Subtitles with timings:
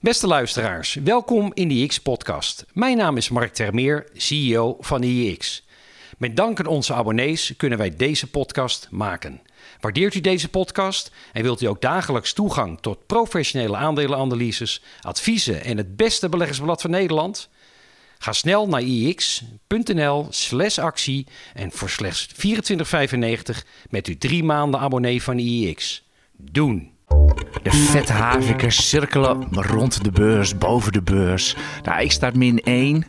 [0.00, 2.66] Beste luisteraars, welkom in de IX-podcast.
[2.72, 5.66] Mijn naam is Mark Termeer, CEO van IX.
[6.18, 9.40] Met dank aan onze abonnees kunnen wij deze podcast maken.
[9.80, 15.76] Waardeert u deze podcast en wilt u ook dagelijks toegang tot professionele aandelenanalyses, adviezen en
[15.76, 17.48] het beste beleggersblad van Nederland?
[18.18, 25.22] Ga snel naar ix.nl slash actie en voor slechts 24,95 met u drie maanden abonnee
[25.22, 26.04] van IX.
[26.36, 26.97] Doen!
[27.62, 31.56] De vette havikers cirkelen rond de beurs, boven de beurs.
[31.82, 33.06] Nou, ik sta min 1.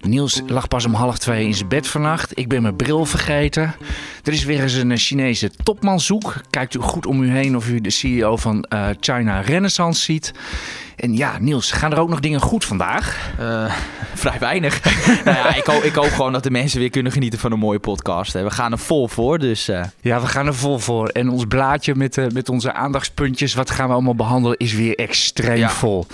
[0.00, 2.38] Niels lag pas om half twee in zijn bed vannacht.
[2.38, 3.74] Ik ben mijn bril vergeten.
[4.22, 6.34] Er is weer eens een Chinese topmanzoek.
[6.50, 10.32] Kijkt u goed om u heen of u de CEO van uh, China Renaissance ziet.
[10.96, 13.32] En ja, Niels, gaan er ook nog dingen goed vandaag?
[13.40, 13.74] Uh,
[14.14, 14.84] vrij weinig.
[15.24, 17.58] nou ja, ik, hoop, ik hoop gewoon dat de mensen weer kunnen genieten van een
[17.58, 18.32] mooie podcast.
[18.32, 19.68] We gaan er vol voor, dus...
[19.68, 19.84] Uh...
[20.00, 21.08] Ja, we gaan er vol voor.
[21.08, 24.94] En ons blaadje met, uh, met onze aandachtspuntjes, wat gaan we allemaal behandelen, is weer
[24.94, 25.70] extreem ja.
[25.70, 26.06] vol.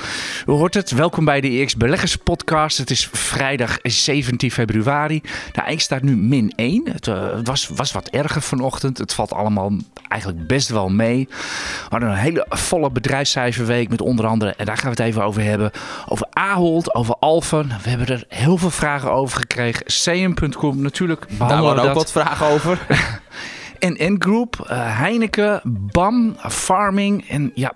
[0.46, 2.78] U hoort het, welkom bij de EX Beleggers Podcast.
[2.78, 5.22] Het is vrijdag 17 februari.
[5.52, 6.88] Nou, ik staat nu min 1.
[6.92, 8.98] Het, het was, was wat erger vanochtend.
[8.98, 9.72] Het valt allemaal
[10.08, 11.28] eigenlijk best wel mee.
[11.28, 14.54] We hadden een hele volle bedrijfscijferweek met onder andere...
[14.70, 15.70] Daar gaan we het even over hebben.
[16.08, 17.68] Over Ahold, over Alphen.
[17.82, 19.86] We hebben er heel veel vragen over gekregen.
[19.86, 21.26] CM.com natuurlijk.
[21.38, 22.86] Daar waren ook wat vragen over.
[23.78, 27.72] en N Group, uh, Heineken, BAM, Farming en ja...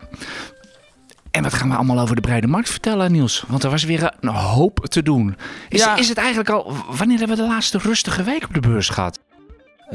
[1.30, 3.44] En wat gaan we allemaal over de breide markt vertellen, Niels?
[3.48, 5.36] Want er was weer een hoop te doen.
[5.68, 5.96] Is, ja.
[5.96, 6.72] is het eigenlijk al...
[6.90, 9.18] Wanneer hebben we de laatste rustige week op de beurs gehad?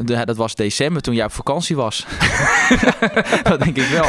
[0.03, 2.05] Dat was december toen jij op vakantie was.
[3.43, 4.05] dat denk ik wel.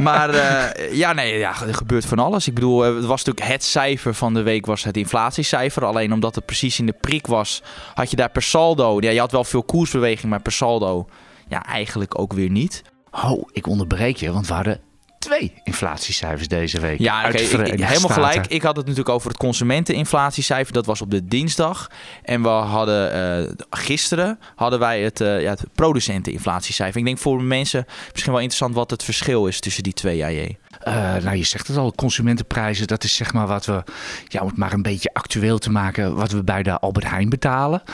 [0.00, 2.46] Maar uh, ja, nee, ja, er gebeurt van alles.
[2.46, 5.84] Ik bedoel, het was natuurlijk het cijfer van de week was het inflatiecijfer.
[5.84, 7.62] Alleen omdat het precies in de prik was,
[7.94, 9.00] had je daar per saldo...
[9.00, 11.08] Ja, je had wel veel koersbeweging, maar per saldo
[11.48, 12.82] ja, eigenlijk ook weer niet.
[13.24, 14.80] Oh, ik onderbreek je, want we hadden
[15.20, 16.98] twee inflatiecijfers deze week.
[16.98, 18.46] Ja, okay, ik, ik, helemaal gelijk.
[18.46, 20.72] Ik had het natuurlijk over het consumenteninflatiecijfer.
[20.72, 21.90] Dat was op de dinsdag.
[22.22, 27.00] En we hadden uh, gisteren hadden wij het, uh, ja, het producenteninflatiecijfer.
[27.00, 30.58] Ik denk voor mensen misschien wel interessant wat het verschil is tussen die twee AJ.
[30.88, 33.82] Uh, nou, je zegt het al, consumentenprijzen, dat is zeg maar wat we,
[34.28, 37.28] ja, om het maar een beetje actueel te maken, wat we bij de Albert Heijn
[37.28, 37.82] betalen.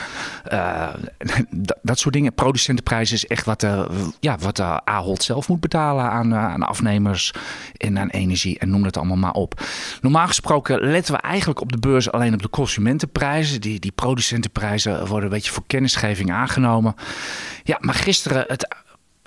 [0.52, 0.88] Uh,
[1.82, 2.34] dat soort dingen.
[2.34, 3.86] Producentenprijzen is echt wat, de,
[4.20, 7.32] ja, wat de Ahold zelf moet betalen aan, aan afnemers
[7.76, 9.60] en aan energie en noem het allemaal maar op.
[10.00, 13.60] Normaal gesproken letten we eigenlijk op de beurs alleen op de consumentenprijzen.
[13.60, 16.94] Die, die producentenprijzen worden een beetje voor kennisgeving aangenomen.
[17.64, 18.76] Ja, maar gisteren het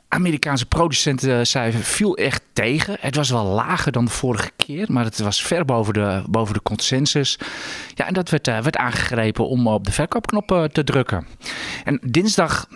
[0.09, 2.97] Amerikaanse producentencijfer viel echt tegen.
[2.99, 6.53] Het was wel lager dan de vorige keer, maar het was ver boven de, boven
[6.53, 7.39] de consensus.
[7.95, 11.27] Ja, en dat werd, uh, werd aangegrepen om op de verkoopknop te drukken.
[11.83, 12.67] En dinsdag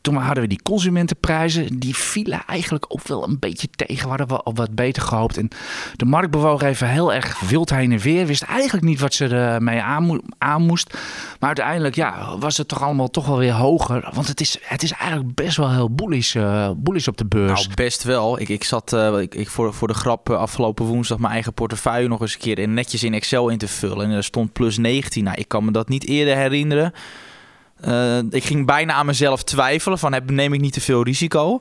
[0.00, 1.78] toen hadden we die consumentenprijzen.
[1.78, 4.02] Die vielen eigenlijk ook wel een beetje tegen.
[4.02, 5.36] We hadden we al wat beter gehoopt.
[5.36, 5.48] En
[5.96, 8.26] de markt bewoog even heel erg wild heen en weer.
[8.26, 9.82] Wist eigenlijk niet wat ze ermee
[10.38, 10.98] aan, moest.
[11.38, 14.10] Maar uiteindelijk ja, was het toch allemaal toch wel weer hoger.
[14.14, 17.62] Want het is, het is eigenlijk best wel heel bullish, uh, bullish op de beurs.
[17.62, 18.40] Nou, best wel.
[18.40, 22.08] Ik, ik zat uh, ik, ik, voor, voor de grap afgelopen woensdag mijn eigen portefeuille
[22.08, 24.06] nog eens een keer netjes in Excel in te vullen.
[24.06, 25.24] En er stond plus 19.
[25.24, 26.92] Nou, ik kan me dat niet eerder herinneren.
[27.88, 31.60] Uh, ik ging bijna aan mezelf twijfelen van heb, neem ik niet te veel risico.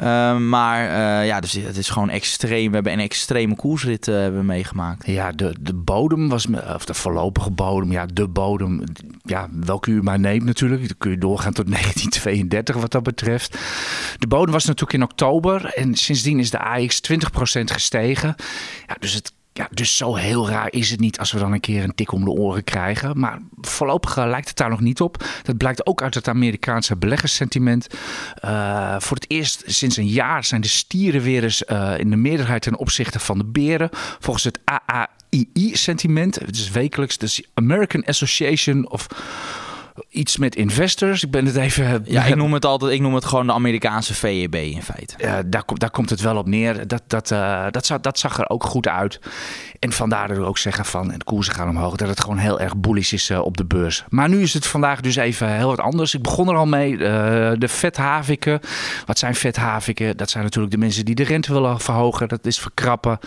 [0.00, 2.68] Uh, maar uh, ja, dus het is gewoon extreem.
[2.68, 5.06] We hebben een extreme koersrit hebben meegemaakt.
[5.06, 8.84] Ja, de, de bodem was, of de voorlopige bodem, ja, de bodem.
[9.22, 10.88] Ja, welke u maar neemt natuurlijk.
[10.88, 13.58] Dan kun je doorgaan tot 1932 wat dat betreft.
[14.18, 17.14] De bodem was natuurlijk in oktober en sindsdien is de AX 20%
[17.64, 18.34] gestegen.
[18.86, 21.60] Ja, dus het ja, dus zo heel raar is het niet als we dan een
[21.60, 23.18] keer een tik om de oren krijgen.
[23.18, 25.24] Maar voorlopig eh, lijkt het daar nog niet op.
[25.42, 27.86] Dat blijkt ook uit het Amerikaanse beleggerssentiment.
[28.44, 32.16] Uh, voor het eerst sinds een jaar zijn de stieren weer eens uh, in de
[32.16, 33.88] meerderheid ten opzichte van de beren.
[34.18, 39.06] Volgens het AAII-sentiment, het is wekelijks, dus American Association of
[40.08, 41.22] iets met investors.
[41.22, 42.02] Ik ben het even.
[42.04, 42.92] Ja, ik noem het altijd.
[42.92, 45.14] Ik noem het gewoon de Amerikaanse VEB in feite.
[45.18, 46.86] Ja, daar, daar komt het wel op neer.
[46.86, 49.20] Dat, dat, uh, dat, zag, dat zag er ook goed uit.
[49.78, 51.12] En vandaar dat we ook zeggen van.
[51.12, 51.96] En de koersen gaan omhoog.
[51.96, 54.04] Dat het gewoon heel erg bullish is uh, op de beurs.
[54.08, 56.14] Maar nu is het vandaag dus even heel wat anders.
[56.14, 56.92] Ik begon er al mee.
[56.92, 56.98] Uh,
[57.58, 58.60] de vethaviken.
[59.06, 60.16] Wat zijn vethaviken?
[60.16, 62.28] Dat zijn natuurlijk de mensen die de rente willen verhogen.
[62.28, 63.18] Dat is verkrappen.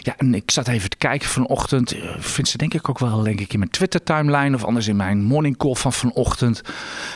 [0.00, 1.94] Ja, en ik zat even te kijken vanochtend.
[2.18, 4.56] Vind ze denk ik ook wel denk ik in mijn Twitter timeline.
[4.56, 6.62] Of anders in mijn morning call van vanochtend.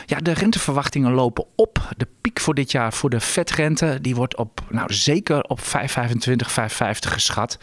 [0.05, 1.93] Ja, de renteverwachtingen lopen op.
[1.97, 5.65] De piek voor dit jaar voor de vetrente, die wordt op, nou zeker op 5,25,
[5.65, 7.57] 5,50 geschat.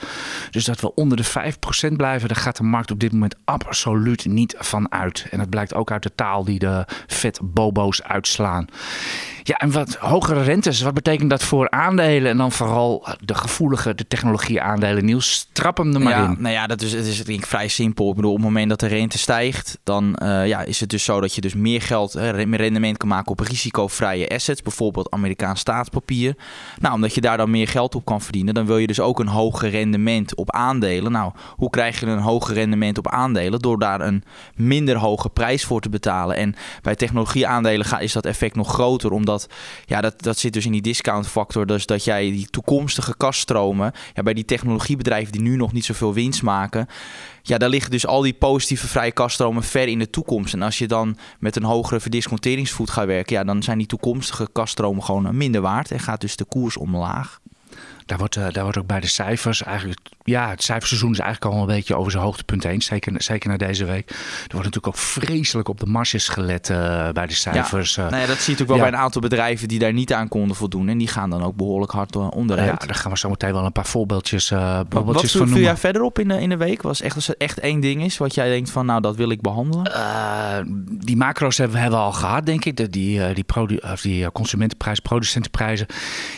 [0.51, 1.53] Dus dat we onder de
[1.93, 5.27] 5% blijven, daar gaat de markt op dit moment absoluut niet van uit.
[5.31, 8.69] En dat blijkt ook uit de taal die de vet-bobo's uitslaan.
[9.43, 12.31] Ja, en wat hogere rentes, wat betekent dat voor aandelen?
[12.31, 15.05] En dan vooral de gevoelige, de technologie-aandelen.
[15.05, 16.37] Niels, trap hem er maar ja, in.
[16.39, 18.09] Nou ja, dat is, het is denk ik vrij simpel.
[18.09, 21.05] Ik bedoel, op het moment dat de rente stijgt, dan uh, ja, is het dus
[21.05, 24.63] zo dat je dus meer geld, meer rendement kan maken op risicovrije assets.
[24.63, 26.37] Bijvoorbeeld Amerikaans staatspapier.
[26.79, 29.19] Nou, omdat je daar dan meer geld op kan verdienen, dan wil je dus ook
[29.19, 31.13] een hoger rendement op aandelen.
[31.13, 33.61] Nou, hoe krijg je een hoger rendement op aandelen?
[33.61, 34.25] Door daar een
[34.55, 36.37] minder hoge prijs voor te betalen.
[36.37, 39.49] En bij technologieaandelen is dat effect nog groter, omdat
[39.85, 41.67] ja, dat, dat zit dus in die discount factor.
[41.67, 46.15] Dus dat jij die toekomstige kaststromen, ja, bij die technologiebedrijven die nu nog niet zoveel
[46.15, 46.87] winst maken,
[47.47, 50.55] ja, daar liggen dus al die positieve vrije kaststromen ver in de toekomst.
[50.55, 54.49] En als je dan met een hogere verdisconteringsvoet gaat werken, ja, dan zijn die toekomstige
[54.53, 57.41] kaststromen gewoon minder waard en gaat dus de koers omlaag.
[58.07, 59.99] Daar wordt, uh, daar wordt ook bij de cijfers eigenlijk.
[60.25, 62.83] Ja, het cijferseizoen is eigenlijk al een beetje over zijn hoogtepunt heen.
[62.83, 64.11] Zeker, zeker na deze week.
[64.11, 67.95] Er wordt natuurlijk ook vreselijk op de marges gelet uh, bij de cijfers.
[67.95, 68.83] Ja, nou ja, dat zie je ook wel ja.
[68.83, 70.89] bij een aantal bedrijven die daar niet aan konden voldoen.
[70.89, 72.81] En die gaan dan ook behoorlijk hard onderuit.
[72.81, 75.61] Ja, daar gaan we zo meteen wel een paar voorbeeldjes, uh, voorbeeldjes wat, wat van
[75.61, 76.83] jij verder op in de, in de week?
[76.83, 79.31] Was echt, als er echt één ding is wat jij denkt van nou dat wil
[79.31, 79.85] ik behandelen?
[80.89, 82.77] die macro's hebben, hebben we al gehad, denk ik.
[82.77, 85.87] De, die, die, produ of die consumentenprijs, producentenprijzen.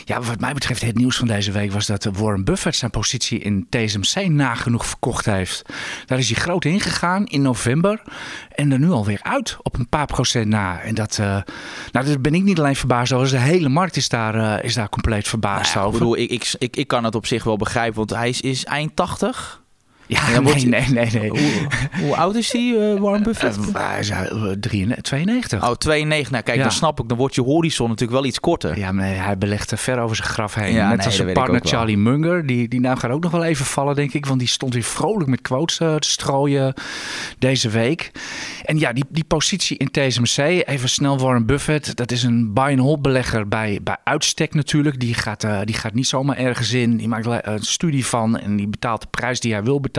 [0.05, 3.39] Ja, wat mij betreft het nieuws van deze week was dat Warren Buffett zijn positie
[3.39, 5.61] in TSMC nagenoeg verkocht heeft.
[6.05, 8.01] Daar is hij groot ingegaan in november
[8.55, 10.79] en er nu alweer uit op een paar procent na.
[10.79, 11.25] En dat, uh,
[11.91, 14.73] nou, dat ben ik niet alleen verbaasd over, de hele markt is daar, uh, is
[14.73, 16.01] daar compleet verbaasd nou, over.
[16.01, 18.41] Ik, bedoel, ik, ik, ik, ik kan het op zich wel begrijpen, want hij is,
[18.41, 19.61] is eind 80.
[20.09, 21.29] Ja, nee, nee, nee, nee.
[21.29, 21.67] Hoe,
[22.01, 23.57] hoe oud is hij, uh, Warren Buffett?
[23.57, 24.51] Uh, hij is uh,
[25.01, 25.69] 92.
[25.69, 26.31] Oh, 92.
[26.31, 26.63] Nou, kijk, ja.
[26.63, 27.07] dan snap ik.
[27.07, 28.77] Dan wordt je horizon natuurlijk wel iets korter.
[28.77, 30.73] Ja, maar hij belegt er ver over zijn graf heen.
[30.73, 32.45] Ja, Net nee, als zijn partner Charlie Munger.
[32.45, 34.25] Die, die naam gaat ook nog wel even vallen, denk ik.
[34.25, 36.73] Want die stond weer vrolijk met quotes te strooien
[37.39, 38.11] deze week.
[38.63, 41.95] En ja, die, die positie in TSMC, even snel Warren Buffett.
[41.95, 44.99] Dat is een buy-and-hold belegger bij, bij uitstek natuurlijk.
[44.99, 46.97] Die gaat, die gaat niet zomaar ergens in.
[46.97, 49.97] Die maakt een studie van en die betaalt de prijs die hij wil betalen.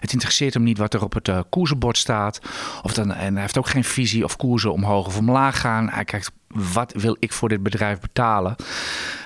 [0.00, 2.40] Het interesseert hem niet wat er op het uh, koersenbord staat.
[2.82, 5.88] Of dan, en hij heeft ook geen visie of koersen omhoog of omlaag gaan.
[5.90, 6.30] Hij kijkt
[6.72, 8.56] wat wil ik voor dit bedrijf betalen?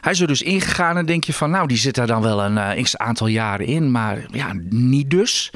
[0.01, 2.45] Hij is er dus ingegaan en denk je van, nou, die zit daar dan wel
[2.45, 5.53] een uh, x aantal jaren in, maar ja, niet dus.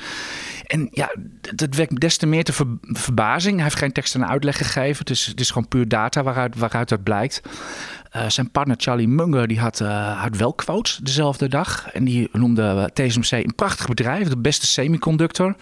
[0.67, 1.15] En ja,
[1.55, 3.55] dat wekt des te meer te ver, verbazing.
[3.55, 5.05] Hij heeft geen tekst en uitleg gegeven.
[5.05, 7.43] Dus het is gewoon puur data waaruit, waaruit dat blijkt.
[8.17, 11.91] Uh, zijn partner Charlie Munger die had, uh, had wel quotes dezelfde dag.
[11.93, 15.55] En die noemde TSMC een prachtig bedrijf, de beste semiconductor.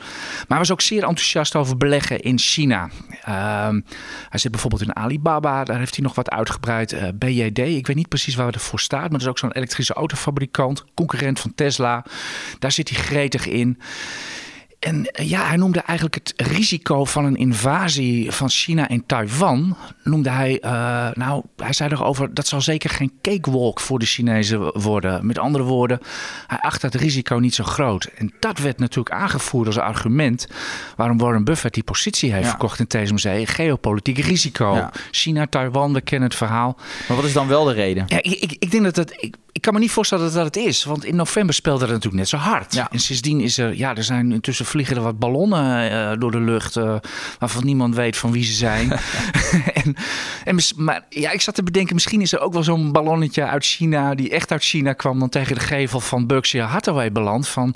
[0.49, 2.89] Maar was ook zeer enthousiast over beleggen in China.
[3.29, 3.69] Uh,
[4.29, 7.19] hij zit bijvoorbeeld in Alibaba, daar heeft hij nog wat uitgebreid.
[7.19, 9.95] BJD, ik weet niet precies waar het voor staat, maar dat is ook zo'n elektrische
[9.95, 12.05] autofabrikant, concurrent van Tesla.
[12.59, 13.79] Daar zit hij gretig in.
[14.81, 19.77] En ja, hij noemde eigenlijk het risico van een invasie van China in Taiwan.
[20.05, 20.71] Noemde hij, uh,
[21.13, 25.27] nou, hij zei erover dat zal zeker geen cakewalk voor de Chinezen worden.
[25.27, 26.01] Met andere woorden,
[26.47, 28.05] hij acht dat risico niet zo groot.
[28.05, 30.49] En dat werd natuurlijk aangevoerd als argument
[30.97, 32.51] waarom Warren Buffett die positie heeft ja.
[32.51, 33.49] verkocht in TSMC.
[33.49, 34.75] Geopolitiek risico.
[34.75, 34.93] Ja.
[35.11, 36.77] China, Taiwan, we kennen het verhaal.
[37.09, 38.05] Maar wat is dan wel de reden?
[38.07, 39.15] Ja, ik, ik, ik denk dat het.
[39.17, 40.85] Ik, ik kan me niet voorstellen dat dat het is.
[40.85, 42.75] Want in november speelde het natuurlijk net zo hard.
[42.91, 46.41] En sindsdien is er, ja, er zijn intussen vliegen er wat ballonnen uh, door de
[46.41, 46.77] lucht.
[46.77, 46.97] Uh,
[47.39, 48.93] waarvan niemand weet van wie ze zijn.
[49.83, 49.97] en,
[50.45, 53.65] en, maar ja, ik zat te bedenken, misschien is er ook wel zo'n ballonnetje uit
[53.65, 54.15] China.
[54.15, 55.19] die echt uit China kwam.
[55.19, 57.49] dan tegen de gevel van Berkshire Hathaway beland.
[57.49, 57.75] Van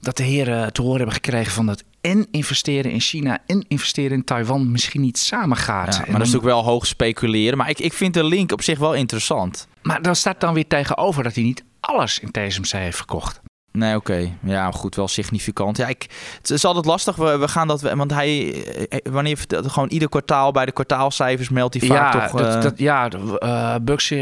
[0.00, 4.16] dat de heren te horen hebben gekregen van dat en investeren in China en investeren
[4.16, 5.92] in Taiwan misschien niet samen gaat.
[5.92, 7.58] Ja, maar dan, dat is natuurlijk wel hoog speculeren.
[7.58, 9.68] Maar ik, ik vind de link op zich wel interessant.
[9.82, 13.40] Maar dan staat dan weer tegenover dat hij niet alles in TSMC heeft verkocht.
[13.72, 14.12] Nee, oké.
[14.12, 14.36] Okay.
[14.42, 15.76] Ja, goed, wel significant.
[15.76, 16.06] Ja, ik,
[16.38, 17.16] het is altijd lastig.
[17.16, 18.64] We, we gaan dat, want hij,
[19.02, 22.40] wanneer gewoon ieder kwartaal bij de kwartaalcijfers meldt hij vaak ja, toch.
[22.40, 22.62] Dat, uh...
[22.62, 23.08] dat, ja,
[23.42, 23.74] uh,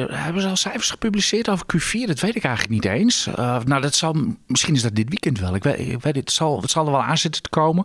[0.08, 2.06] hebben ze al cijfers gepubliceerd over Q4.
[2.06, 3.26] Dat weet ik eigenlijk niet eens.
[3.26, 4.16] Uh, nou, dat zal,
[4.46, 5.54] misschien is dat dit weekend wel.
[5.54, 7.84] Ik weet, ik weet het, zal, het zal er wel aan zitten te komen.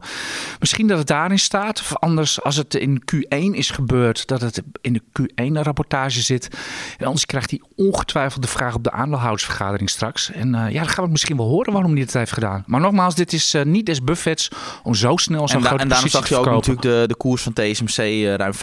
[0.59, 1.79] Misschien dat het daarin staat.
[1.79, 6.49] Of anders, als het in Q1 is gebeurd, dat het in de Q1-rapportage zit.
[6.97, 10.31] En anders krijgt hij ongetwijfeld de vraag op de aandeelhoudersvergadering straks.
[10.31, 12.63] En ja, dan gaan we het misschien wel horen waarom hij dit heeft gedaan.
[12.67, 14.49] Maar nogmaals, dit is uh, niet des Buffets
[14.83, 17.53] om zo snel zo'n grote En daarom zag je ook natuurlijk de, de koers van
[17.53, 18.57] TSMC uh, ruim 5%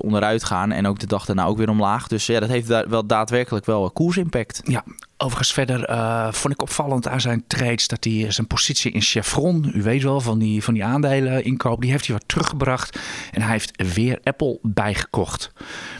[0.00, 0.72] onderuit gaan.
[0.72, 2.06] En ook de dag daarna ook weer omlaag.
[2.06, 4.60] Dus ja, dat heeft da wel daadwerkelijk wel koersimpact.
[4.64, 4.84] Ja,
[5.18, 9.70] Overigens verder eh, vond ik opvallend aan zijn trades dat hij zijn positie in Chevron,
[9.74, 12.98] u weet wel, van die, van die aandelen inkoop, die heeft hij wat teruggebracht.
[13.32, 15.52] En hij heeft weer Apple bijgekocht.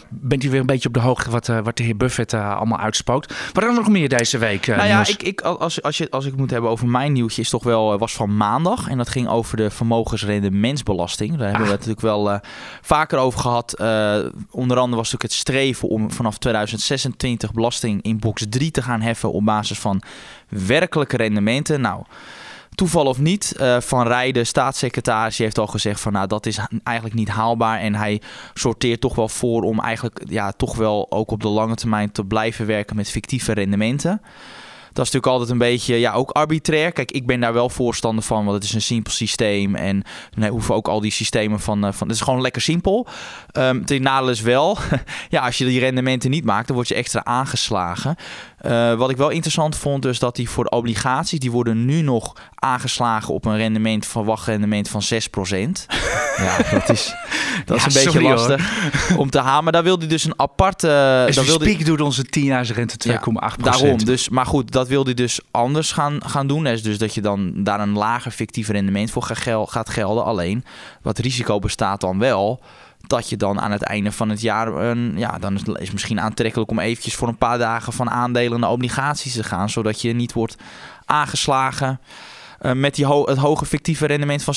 [0.09, 2.55] Bent u weer een beetje op de hoogte wat, uh, wat de heer Buffett uh,
[2.55, 3.33] allemaal uitspookt?
[3.53, 4.67] Wat dan nog meer deze week?
[4.67, 7.41] nou ja, ik, ik, als, als, je, als ik het moet hebben over mijn nieuwtje,
[7.41, 8.87] is toch wel was van maandag.
[8.87, 11.37] En dat ging over de vermogensrendementsbelasting.
[11.37, 12.39] Daar hebben we het natuurlijk wel
[12.81, 13.79] vaker over gehad.
[14.51, 19.05] onder andere was natuurlijk het streven om vanaf 2026 belasting in box 3 te gaan
[19.21, 20.01] op basis van
[20.49, 21.81] werkelijke rendementen.
[21.81, 22.03] Nou,
[22.75, 27.15] toeval of niet, uh, Van Rijden, staatssecretaris, heeft al gezegd van nou dat is eigenlijk
[27.15, 27.79] niet haalbaar.
[27.79, 28.21] En hij
[28.53, 32.25] sorteert toch wel voor om eigenlijk ja, toch wel ook op de lange termijn te
[32.25, 34.21] blijven werken met fictieve rendementen.
[34.97, 36.91] Dat is natuurlijk altijd een beetje, ja, ook arbitrair.
[36.91, 39.75] Kijk, ik ben daar wel voorstander van, want het is een simpel systeem.
[39.75, 40.03] En
[40.35, 43.07] nee, hoeven ook al die systemen van, uh, van het is gewoon lekker simpel.
[43.53, 44.77] Um, het nadeel is wel,
[45.29, 48.15] ja, als je die rendementen niet maakt, dan word je extra aangeslagen.
[48.65, 52.01] Uh, wat ik wel interessant vond, dus dat die voor de obligaties, die worden nu
[52.01, 55.05] nog aangeslagen op een rendement, verwacht rendement van 6%.
[56.37, 57.15] ja, dat is,
[57.65, 58.71] dat is een beetje lastig
[59.17, 59.63] om te halen.
[59.63, 60.87] Maar daar wilde hij dus een aparte...
[61.29, 63.13] Uh, wilde Speak doet onze 10 jaar rente 2,8%.
[63.13, 66.63] Ja, daarom, dus, maar goed, dat wilde hij dus anders gaan, gaan doen.
[66.63, 69.23] Dus, dus dat je dan daar een lager fictief rendement voor
[69.67, 70.25] gaat gelden.
[70.25, 70.65] Alleen,
[71.01, 72.61] wat risico bestaat dan wel
[73.07, 76.71] dat je dan aan het einde van het jaar, een, ja, dan is misschien aantrekkelijk
[76.71, 80.33] om eventjes voor een paar dagen van aandelen naar obligaties te gaan, zodat je niet
[80.33, 80.55] wordt
[81.05, 81.99] aangeslagen.
[82.61, 84.53] Uh, met die ho het hoge fictieve rendement van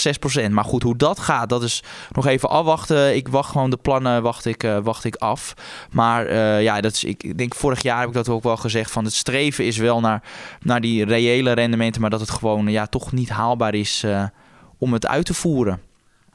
[0.49, 0.51] 6%.
[0.51, 3.17] Maar goed, hoe dat gaat, dat is nog even afwachten.
[3.17, 5.55] Ik wacht gewoon de plannen wacht ik, uh, wacht ik af.
[5.91, 8.91] Maar uh, ja, dat is, ik denk vorig jaar heb ik dat ook wel gezegd.
[8.91, 10.23] Van het streven is wel naar,
[10.61, 12.01] naar die reële rendementen.
[12.01, 14.05] Maar dat het gewoon ja, toch niet haalbaar is
[14.79, 15.81] om het uit te voeren.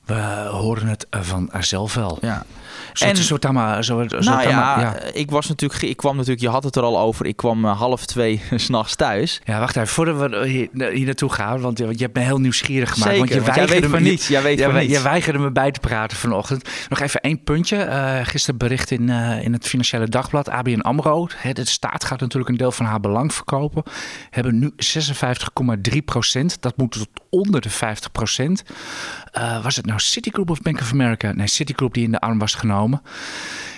[0.06, 2.18] We horen het van zelf wel.
[2.22, 2.46] Ja.
[2.94, 6.50] Zo, en, zo, tama, zo, nou ja, ja, ik was natuurlijk, ik kwam natuurlijk, je
[6.50, 7.26] had het er al over.
[7.26, 9.42] Ik kwam uh, half twee s'nachts thuis.
[9.44, 12.40] Ja, wacht even, voordat we hier, hier naartoe gaan, want je, je hebt me heel
[12.40, 13.12] nieuwsgierig gemaakt.
[13.12, 14.28] Zeker, want je want weigerde me, niets.
[14.28, 16.70] Jij weet je, van je, je weigerde me bij te praten vanochtend.
[16.90, 17.86] Nog even één puntje.
[17.86, 21.28] Uh, gisteren bericht in, uh, in het Financiële Dagblad, ABN AMRO.
[21.36, 23.84] Hè, de staat gaat natuurlijk een deel van haar belang verkopen.
[24.30, 24.74] Hebben nu
[25.92, 26.62] 56,3 procent.
[26.62, 28.64] Dat moet tot onder de 50 procent.
[29.38, 31.32] Uh, was het nou Citigroup of Bank of America?
[31.32, 33.02] Nee, Citigroup die in de arm was genomen.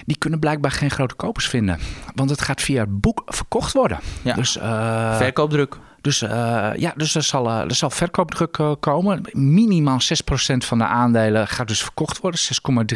[0.06, 1.80] Die kunnen blijkbaar geen grote kopers vinden.
[2.16, 4.00] Want het gaat via het boek verkocht worden.
[4.22, 4.34] Ja.
[4.34, 5.78] Dus, uh, Verkoopdruk.
[6.08, 9.22] Dus, uh, ja, dus er, zal, uh, er zal verkoopdruk uh, komen.
[9.32, 12.40] Minimaal 6% van de aandelen gaat dus verkocht worden,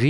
[0.00, 0.08] 6,3.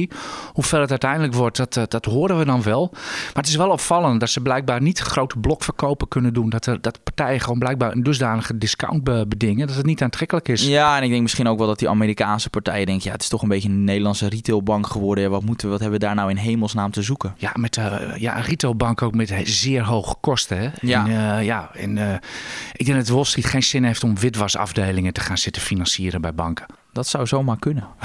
[0.53, 2.89] Hoeveel het uiteindelijk wordt, dat, dat horen we dan wel.
[2.93, 6.51] Maar het is wel opvallend dat ze blijkbaar niet grote blokverkopen kunnen doen.
[6.51, 10.67] Dat, er, dat partijen gewoon blijkbaar een dusdanige discount bedingen dat het niet aantrekkelijk is.
[10.67, 13.07] Ja, en ik denk misschien ook wel dat die Amerikaanse partijen denken...
[13.07, 15.31] ja, het is toch een beetje een Nederlandse retailbank geworden.
[15.31, 17.35] Wat, moeten, wat hebben we daar nou in hemelsnaam te zoeken?
[17.37, 17.79] Ja, met
[18.17, 20.59] ja, een retailbank ook met zeer hoge kosten.
[20.59, 20.69] Hè?
[20.81, 21.07] Ja.
[21.07, 22.21] En, ja, en
[22.73, 26.35] ik denk dat Wall Street geen zin heeft om witwasafdelingen te gaan zitten financieren bij
[26.35, 26.67] banken.
[26.93, 27.87] Dat zou zomaar kunnen.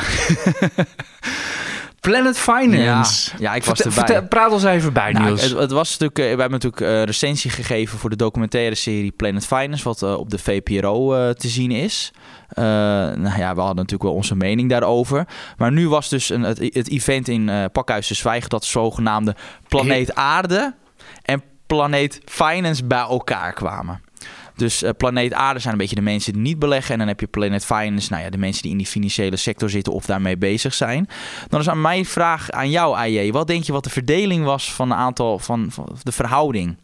[1.99, 3.31] Planet Finance.
[3.31, 4.23] Ja, ja ik was erbij.
[4.23, 5.41] Praat ons even bij, nou, Niels.
[5.41, 9.11] Het, het, was natuurlijk, uh, we hebben natuurlijk uh, recensie gegeven voor de documentaire serie
[9.11, 12.11] Planet Finance, wat uh, op de VPRO te zien is.
[12.55, 15.27] nou ja, we hadden natuurlijk wel onze mening daarover.
[15.57, 19.35] Maar nu was dus een, het, het event in Pakhuis de Zwijgen, dat zogenaamde
[19.67, 20.75] Planeet Aarde
[21.21, 24.01] en Planeet Finance bij elkaar kwamen.
[24.57, 26.91] Dus uh, planeet Aarde zijn een beetje de mensen die niet beleggen.
[26.91, 29.69] En dan heb je Planet Finance, nou ja, de mensen die in die financiële sector
[29.69, 31.07] zitten of daarmee bezig zijn.
[31.47, 33.31] Dan is aan mijn vraag aan jou, AJ.
[33.31, 36.77] Wat denk je wat de verdeling was van een aantal van, van de verhouding?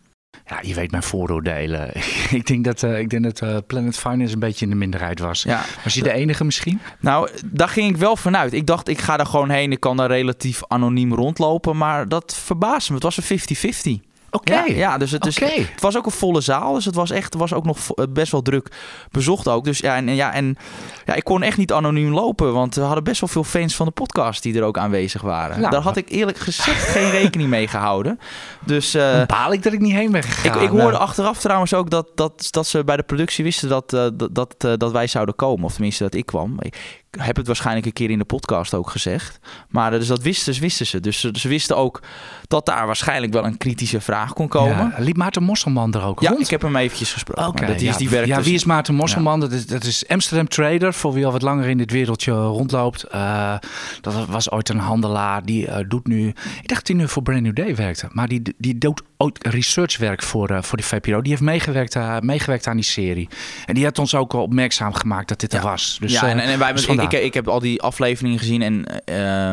[0.46, 1.92] Ja, je weet mijn vooroordelen.
[2.40, 5.20] ik denk dat, uh, ik denk dat uh, Planet Finance een beetje in de minderheid
[5.20, 5.44] was.
[5.44, 5.66] Ja.
[5.84, 6.80] Was je de enige misschien?
[7.00, 8.54] Nou, daar ging ik wel vanuit.
[8.54, 9.72] Ik dacht, ik ga er gewoon heen.
[9.72, 11.78] Ik kan daar relatief anoniem rondlopen.
[11.78, 13.00] Maar dat verbaasde me.
[13.00, 14.13] Het was een 50-50.
[14.34, 14.54] Oké.
[14.54, 16.74] Ja, ja, dus het, is, het was ook een volle zaal.
[16.74, 17.78] Dus het was echt, was ook nog
[18.10, 18.72] best wel druk
[19.12, 19.64] bezocht ook.
[19.64, 20.58] Dus ja, en, ja, en
[21.06, 22.54] ja, ik kon echt niet anoniem lopen.
[22.54, 25.60] Want we hadden best wel veel fans van de podcast die er ook aanwezig waren.
[25.60, 28.20] Nou, Daar had ik eerlijk gezegd geen rekening mee gehouden.
[28.66, 30.62] Dus uh, baal ik dat ik niet heen ben gegaan.
[30.62, 33.94] Ik, ik hoorde achteraf trouwens ook dat, dat, dat ze bij de productie wisten dat,
[33.94, 35.66] uh, dat, dat, uh, dat wij zouden komen.
[35.66, 36.56] Of tenminste dat ik kwam.
[36.60, 39.40] Ik, heb het waarschijnlijk een keer in de podcast ook gezegd.
[39.70, 41.00] Maar dus dat wisten, wisten ze.
[41.00, 42.02] Dus ze wisten ook
[42.48, 44.94] dat daar waarschijnlijk wel een kritische vraag kon komen.
[44.98, 46.42] Ja, liep Maarten Mosselman er ook ja, rond?
[46.42, 47.80] ik heb hem eventjes gesproken.
[47.80, 48.46] Ja, die werkt ja, dus...
[48.46, 49.40] wie is Maarten Mosselman?
[49.40, 53.06] Dat, is, dat is Amsterdam Trader, voor wie al wat langer in dit wereldje rondloopt.
[53.14, 53.56] Uh,
[54.02, 56.28] dat was ooit een handelaar, die uh, doet nu...
[56.28, 58.08] Ik dacht dat hij nu voor Brand New Day werkte.
[58.12, 61.22] Maar die, die doet ook researchwerk voor, uh, voor de VPRO.
[61.22, 63.30] Die heeft meegewerkt, meegewerkt aan die serie.
[63.66, 65.98] En die had ons ook opmerkzaam gemaakt dat dit er was.
[66.00, 68.86] Dus, ja, en, en wij, dus ik, ik, heb al die afleveringen gezien en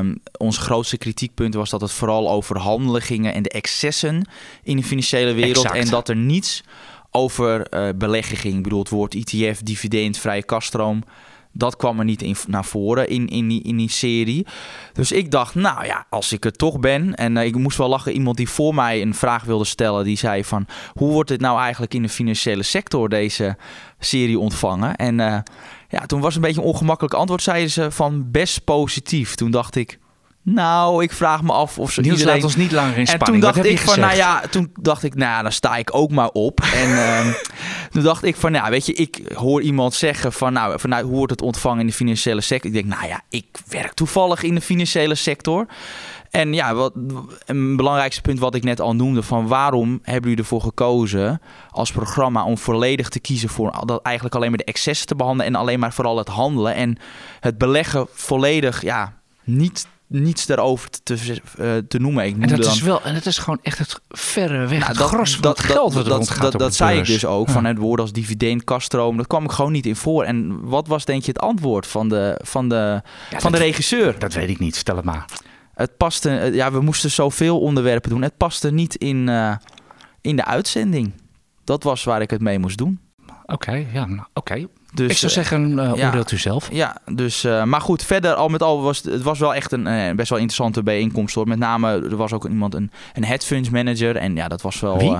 [0.06, 4.28] uh, ons grootste kritiekpunt was dat het vooral over handelen gingen en de excessen
[4.62, 5.64] in de financiële wereld.
[5.64, 5.84] Exact.
[5.84, 6.62] En dat er niets
[7.10, 8.56] over uh, belegging ging.
[8.56, 11.04] Ik bedoel, het woord ETF, dividend, vrije kaststroom.
[11.52, 14.46] Dat kwam er niet in, naar voren in, in, die, in die serie.
[14.92, 17.14] Dus ik dacht, nou ja, als ik er toch ben.
[17.14, 18.12] En ik moest wel lachen.
[18.12, 20.04] Iemand die voor mij een vraag wilde stellen.
[20.04, 23.56] Die zei van, hoe wordt dit nou eigenlijk in de financiële sector deze
[23.98, 24.96] serie ontvangen?
[24.96, 25.16] En
[25.88, 27.42] ja, toen was een beetje een ongemakkelijk antwoord.
[27.42, 29.34] Zeiden ze van best positief.
[29.34, 29.98] Toen dacht ik,
[30.42, 32.34] nou, ik vraag me af of ze Niels iedereen...
[32.34, 33.44] laat ons niet langer in spanning.
[33.44, 36.10] En toen dacht ik van, nou ja, toen dacht ik, nou, dan sta ik ook
[36.10, 36.60] maar op.
[36.74, 37.26] en uh,
[37.90, 41.04] toen dacht ik van, nou, weet je, ik hoor iemand zeggen van, nou, van, nou,
[41.04, 42.70] hoe wordt het ontvangen in de financiële sector?
[42.70, 45.66] Ik denk, nou ja, ik werk toevallig in de financiële sector.
[46.30, 46.92] En ja, wat,
[47.46, 51.92] een belangrijkste punt wat ik net al noemde, van waarom hebben jullie ervoor gekozen als
[51.92, 55.60] programma om volledig te kiezen voor dat eigenlijk alleen maar de excessen te behandelen en
[55.60, 56.98] alleen maar vooral het handelen en
[57.40, 61.40] het beleggen volledig, ja, niet niets daarover te,
[61.88, 62.24] te noemen.
[62.26, 64.78] Ik en dat is wel, en het is gewoon echt het verre weg.
[64.78, 67.50] Nou, het gros van dat, het geld er dat, dat, dat zei ik dus ook
[67.50, 69.16] van het woord als dividend, kaststroom.
[69.16, 70.24] Dat kwam ik gewoon niet in voor.
[70.24, 74.18] En wat was denk je het antwoord van de, van de, van de regisseur?
[74.18, 74.76] Dat weet ik niet.
[74.76, 75.24] Stel het maar.
[75.74, 76.30] Het paste.
[76.38, 78.22] Eh, ja, we moesten zoveel onderwerpen doen.
[78.22, 79.54] Het paste niet in, uh,
[80.20, 81.12] in de uitzending.
[81.64, 83.00] Dat was waar ik het mee moest doen.
[83.46, 84.66] Oké, ja, nou, oké.
[84.94, 86.68] Dus, ik zou zeggen, uh, ja, oordeelt u zelf.
[86.72, 89.86] Ja, dus, uh, maar goed, verder al met al was het was wel echt een
[89.86, 91.48] uh, best wel interessante bijeenkomst hoor.
[91.48, 94.16] Met name, er was ook iemand, een, een hedge manager.
[94.16, 94.98] En ja, dat was wel...
[94.98, 95.16] Wie?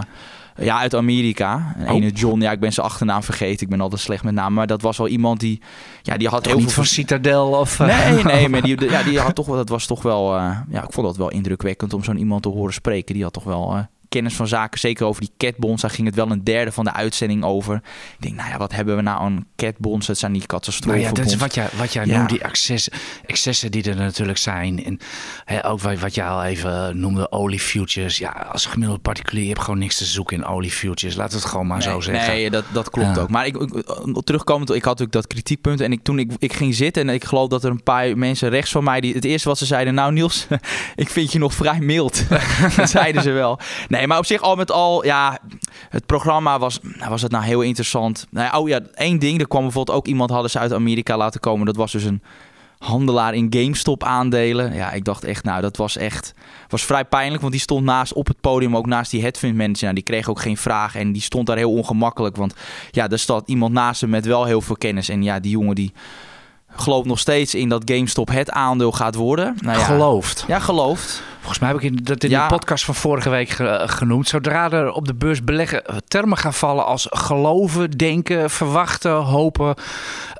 [0.57, 1.75] ja, uit Amerika.
[1.79, 1.95] Een oh.
[1.95, 3.63] ene John, ja, ik ben zijn achternaam vergeten.
[3.63, 4.53] Ik ben altijd slecht met namen.
[4.53, 5.61] Maar dat was wel iemand die...
[6.03, 6.75] Ja, die had heel niet veel...
[6.75, 7.79] van Citadel of...
[7.79, 9.57] Nee, nee, maar die, ja, die had toch wel...
[9.57, 10.35] Dat was toch wel...
[10.69, 13.15] ja, ik vond dat wel indrukwekkend om zo'n iemand te horen spreken.
[13.15, 14.81] Die had toch wel kennis van zaken.
[14.81, 15.83] Zeker over die catbonds.
[15.83, 17.75] Daar ging het wel een derde van de uitzending over.
[17.75, 17.83] Ik
[18.19, 20.07] denk, nou ja, wat hebben we nou aan catbonds?
[20.07, 21.01] Het zijn die catastrofen.
[21.01, 22.93] Nou ja, dat is wat jij, wat jij noemt, die excessen,
[23.27, 24.85] excessen die er natuurlijk zijn.
[24.85, 24.99] En
[25.45, 28.19] hè, ook wat, wat jij al even noemde, oliefutures.
[28.19, 31.17] Ja, als gemiddeld particulier heb je gewoon niks te zoeken in oliefutures.
[31.17, 32.33] Laat het gewoon maar zo zeggen.
[32.33, 33.29] Nee, dat, dat klopt ook.
[33.29, 33.57] Maar ik,
[34.25, 35.81] terugkomend, ik had natuurlijk dat kritiekpunt.
[35.81, 38.49] En ik, toen ik, ik ging zitten en ik geloof dat er een paar mensen
[38.49, 39.01] rechts van mij...
[39.01, 40.47] Die, het eerste wat ze zeiden, nou Niels,
[40.97, 42.25] ik vind je nog vrij mild.
[42.77, 43.59] dat zeiden ze wel.
[43.89, 45.39] Nee, Nee, maar op zich al met al, ja,
[45.89, 48.27] het programma was, was het nou heel interessant.
[48.31, 51.41] Nou, oh ja, één ding, er kwam bijvoorbeeld ook iemand hadden ze uit Amerika laten
[51.41, 51.67] komen.
[51.67, 52.23] Dat was dus een
[52.79, 54.75] handelaar in GameStop aandelen.
[54.75, 56.35] Ja, ik dacht echt, nou, dat was echt
[56.69, 59.83] was vrij pijnlijk, want die stond naast op het podium ook naast die headfund manager.
[59.83, 62.55] Nou, die kreeg ook geen vraag en die stond daar heel ongemakkelijk, want
[62.91, 65.75] ja, er staat iemand naast hem met wel heel veel kennis en ja, die jongen
[65.75, 65.93] die
[66.77, 69.57] gelooft nog steeds in dat GameStop het aandeel gaat worden.
[69.61, 70.45] Nou ja, gelooft.
[70.47, 71.23] Ja, gelooft.
[71.41, 73.51] Volgens mij heb ik dat in de podcast van vorige week
[73.91, 74.29] genoemd.
[74.29, 79.75] Zodra er op de beurs beleggen termen gaan vallen als geloven, denken, verwachten, hopen.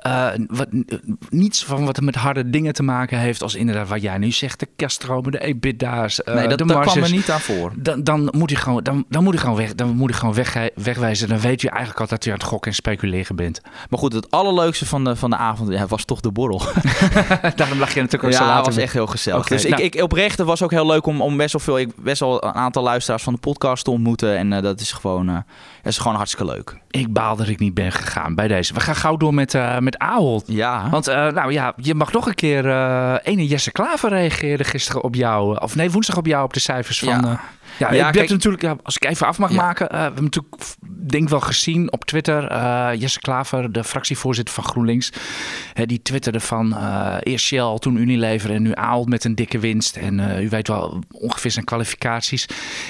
[0.07, 0.67] Uh, wat,
[1.29, 3.41] niets van wat er met harde dingen te maken heeft.
[3.41, 4.59] Als inderdaad wat jij nu zegt.
[4.59, 7.71] De kaststromen, de EBITDA's, uh, nee, dat, de kwam er niet aan voor.
[7.75, 10.33] Dan, dan moet je gewoon, dan, dan moet je gewoon, weg, dan moet je gewoon
[10.33, 11.27] weg, wegwijzen.
[11.27, 13.61] Dan weet je eigenlijk al dat je aan het gokken en speculeren bent.
[13.89, 16.61] Maar goed, het allerleukste van de, van de avond ja, was toch de borrel.
[17.55, 18.65] Daarom lag je natuurlijk ook ja, zo laat.
[18.65, 19.47] was echt heel gezellig.
[19.47, 19.81] dus nou.
[19.81, 22.19] ik, ik oprecht, het was ook heel leuk om, om best wel veel, ik, best
[22.19, 24.37] wel een aantal luisteraars van de podcast te ontmoeten.
[24.37, 25.37] En uh, dat is gewoon, uh,
[25.83, 26.77] is gewoon hartstikke leuk.
[26.89, 28.73] Ik baal dat ik niet ben gegaan bij deze.
[28.73, 30.43] We gaan gauw door met, uh, met Ahold.
[30.47, 30.89] Ja.
[30.89, 32.65] Want nou ja, je mag nog een keer,
[33.23, 36.99] ene Jesse Klaver reageerde gisteren op jou, of nee, woensdag op jou op de cijfers
[36.99, 37.21] van...
[37.21, 37.41] Ja.
[37.79, 39.85] Ja, ja kijk, natuurlijk, als ik even af mag maken.
[39.85, 40.55] Uh, we hebben natuurlijk,
[40.85, 42.51] denk wel gezien op Twitter.
[42.51, 45.11] Uh, Jesse Klaver, de fractievoorzitter van GroenLinks.
[45.75, 46.77] Uh, die twitterde van
[47.23, 49.95] eerst Shell, toen Unilever en nu Aalt met een dikke winst.
[49.95, 52.45] En u weet wel ongeveer zijn kwalificaties.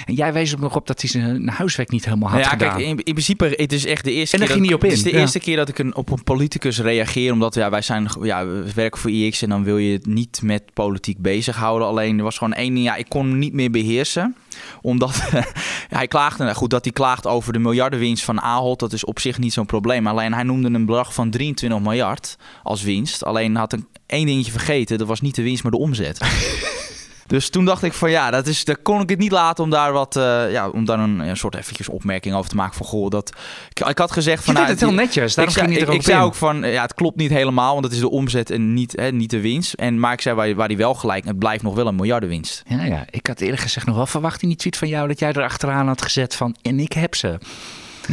[0.05, 2.69] En jij wees ook nog op dat hij zijn huiswerk niet helemaal had ja, gedaan.
[2.69, 4.51] Kijk, in, in, principe, het is echt de eerste en keer...
[4.51, 4.89] ging niet op in.
[4.89, 7.31] Het is de eerste keer dat ik een, op een politicus reageer.
[7.31, 10.41] Omdat ja, wij zijn, ja, we werken voor IX en dan wil je het niet
[10.43, 11.87] met politiek bezighouden.
[11.87, 14.35] Alleen er was gewoon één ding, ja, ik kon hem niet meer beheersen
[14.81, 15.21] omdat
[15.99, 18.79] hij klaagde, nou goed, dat hij klaagt over de miljardenwinst van Ahold.
[18.79, 20.07] Dat is op zich niet zo'n probleem.
[20.07, 23.23] Alleen hij noemde een bedrag van 23 miljard als winst.
[23.23, 24.97] Alleen had een één dingetje vergeten.
[24.97, 26.19] Dat was niet de winst, maar de omzet.
[27.31, 29.69] Dus toen dacht ik van ja, dat is, daar kon ik het niet laten om
[29.69, 32.85] daar wat, uh, ja, om daar een, een, soort eventjes opmerking over te maken van
[32.85, 33.33] goh, dat
[33.73, 34.53] ik, ik had gezegd van.
[34.53, 35.35] Je nou, het heel netjes.
[35.35, 37.99] ik, zei, ik, ik zei ook van ja, het klopt niet helemaal, want het is
[37.99, 39.73] de omzet en niet, hè, niet de winst.
[39.73, 42.63] En maar ik zei waar, waar die wel gelijk, het blijft nog wel een miljardenwinst.
[42.67, 45.19] Ja, ja, ik had eerlijk gezegd nog wel verwacht in die tweet van jou dat
[45.19, 47.37] jij er achteraan had gezet van en ik heb ze.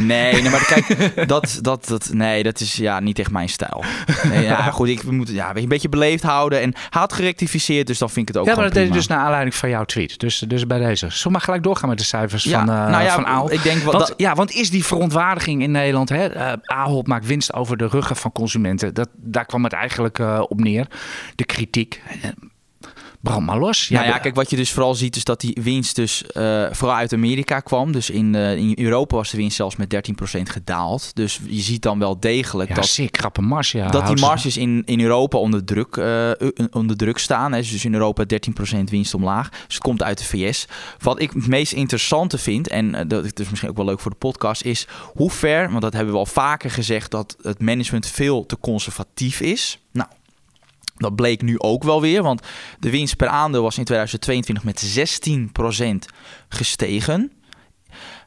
[0.05, 3.83] Nee, nee, maar kijk, dat, dat, dat, nee, dat is ja, niet echt mijn stijl.
[4.23, 6.61] Nee, ja, goed, ik moet ja, een beetje beleefd houden.
[6.61, 8.93] En hij had gerectificeerd, dus dan vind ik het ook Ja, maar dat deed je
[8.93, 10.19] dus naar aanleiding van jouw tweet.
[10.19, 11.05] Dus, dus bij deze.
[11.05, 13.51] Zullen we maar gelijk doorgaan met de cijfers ja, van, uh, nou ja, van Ahold?
[13.51, 16.09] Ik denk, wat, want, ja, want is die verontwaardiging in Nederland...
[16.09, 18.93] Hè, uh, Ahold maakt winst over de ruggen van consumenten.
[18.93, 20.87] Dat, daar kwam het eigenlijk uh, op neer.
[21.35, 22.01] De kritiek
[23.21, 23.87] brand maar los.
[23.87, 26.67] Ja, nou ja, kijk, wat je dus vooral ziet is dat die winst dus uh,
[26.71, 27.91] vooral uit Amerika kwam.
[27.91, 31.15] Dus in, uh, in Europa was de winst zelfs met 13% gedaald.
[31.15, 34.81] Dus je ziet dan wel degelijk ja, dat, krappe mars, ja, dat die marges in,
[34.85, 36.31] in Europa onder druk, uh,
[36.71, 37.51] onder druk staan.
[37.51, 37.59] Hè.
[37.59, 38.25] Dus in Europa
[38.77, 39.49] 13% winst omlaag.
[39.49, 40.67] Dus het komt uit de VS.
[40.99, 44.17] Wat ik het meest interessante vind, en dat is misschien ook wel leuk voor de
[44.17, 48.45] podcast, is hoe ver, want dat hebben we al vaker gezegd, dat het management veel
[48.45, 49.79] te conservatief is.
[49.91, 50.09] Nou,
[50.99, 52.41] dat bleek nu ook wel weer, want
[52.79, 56.13] de winst per aandeel was in 2022 met 16%
[56.49, 57.31] gestegen.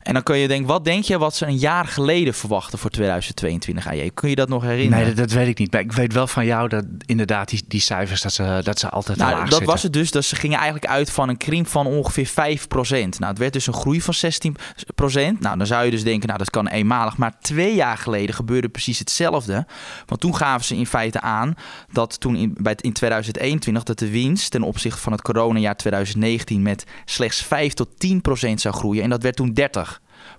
[0.02, 2.90] En dan kun je denken, wat denk je wat ze een jaar geleden verwachten voor
[2.90, 4.10] 2022 AJ?
[4.14, 5.04] Kun je dat nog herinneren?
[5.04, 5.72] Nee, dat, dat, weet ik niet.
[5.72, 8.88] Maar ik weet wel van jou dat inderdaad die, die cijfers, dat ze, dat ze
[8.88, 9.68] altijd nou, laag dat zitten.
[9.68, 10.10] was het dus.
[10.10, 12.32] Dat ze gingen eigenlijk uit van een krimp van ongeveer 5%.
[12.80, 15.38] Nou, het werd dus een groei van 16%.
[15.38, 17.16] Nou, dan zou je dus denken, nou dat kan eenmalig.
[17.16, 19.66] Maar twee jaar geleden gebeurde precies hetzelfde.
[20.06, 21.54] Want toen gaven ze in feite aan
[21.92, 26.62] dat toen in, bij, in 2021 dat de winst ten opzichte van het coronajaar 2019
[26.62, 29.02] met slechts 5 tot 10% zou groeien.
[29.02, 29.91] En dat werd toen 30.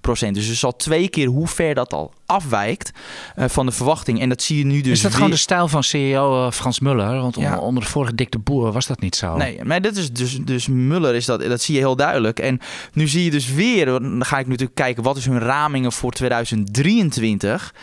[0.03, 0.35] Procent.
[0.35, 2.91] Dus is al twee keer hoe ver dat al afwijkt
[3.35, 4.21] uh, van de verwachting.
[4.21, 4.91] En dat zie je nu dus.
[4.91, 5.13] Is dat weer...
[5.13, 7.21] gewoon de stijl van CEO uh, Frans Muller?
[7.21, 7.57] Want Ja.
[7.59, 9.37] onder de vorige Dick de Boer was dat niet zo.
[9.37, 12.39] Nee, maar dit is dus, dus Muller is dat, dat zie je heel duidelijk.
[12.39, 12.59] En
[12.93, 16.11] nu zie je dus weer, dan ga ik natuurlijk kijken wat is hun ramingen voor
[16.11, 17.73] 2023.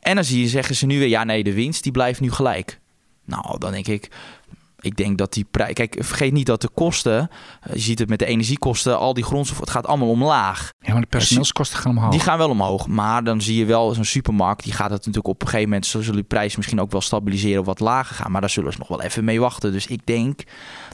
[0.00, 2.30] En dan zie je, zeggen ze nu weer, ja nee, de winst die blijft nu
[2.30, 2.80] gelijk.
[3.24, 4.10] Nou, dan denk ik,
[4.80, 5.72] ik denk dat die prijs.
[5.72, 7.30] Kijk, vergeet niet dat de kosten.
[7.60, 9.66] eh, Je ziet het met de energiekosten, al die grondstoffen.
[9.66, 10.70] Het gaat allemaal omlaag.
[10.78, 12.10] Ja, maar de personeelskosten gaan omhoog.
[12.10, 12.86] Die gaan wel omhoog.
[12.86, 14.64] Maar dan zie je wel zo'n supermarkt.
[14.64, 15.86] Die gaat het natuurlijk op een gegeven moment.
[15.86, 17.60] Zullen die prijzen misschien ook wel stabiliseren.
[17.60, 18.30] Of wat lager gaan.
[18.32, 19.72] Maar daar zullen ze nog wel even mee wachten.
[19.72, 20.40] Dus ik denk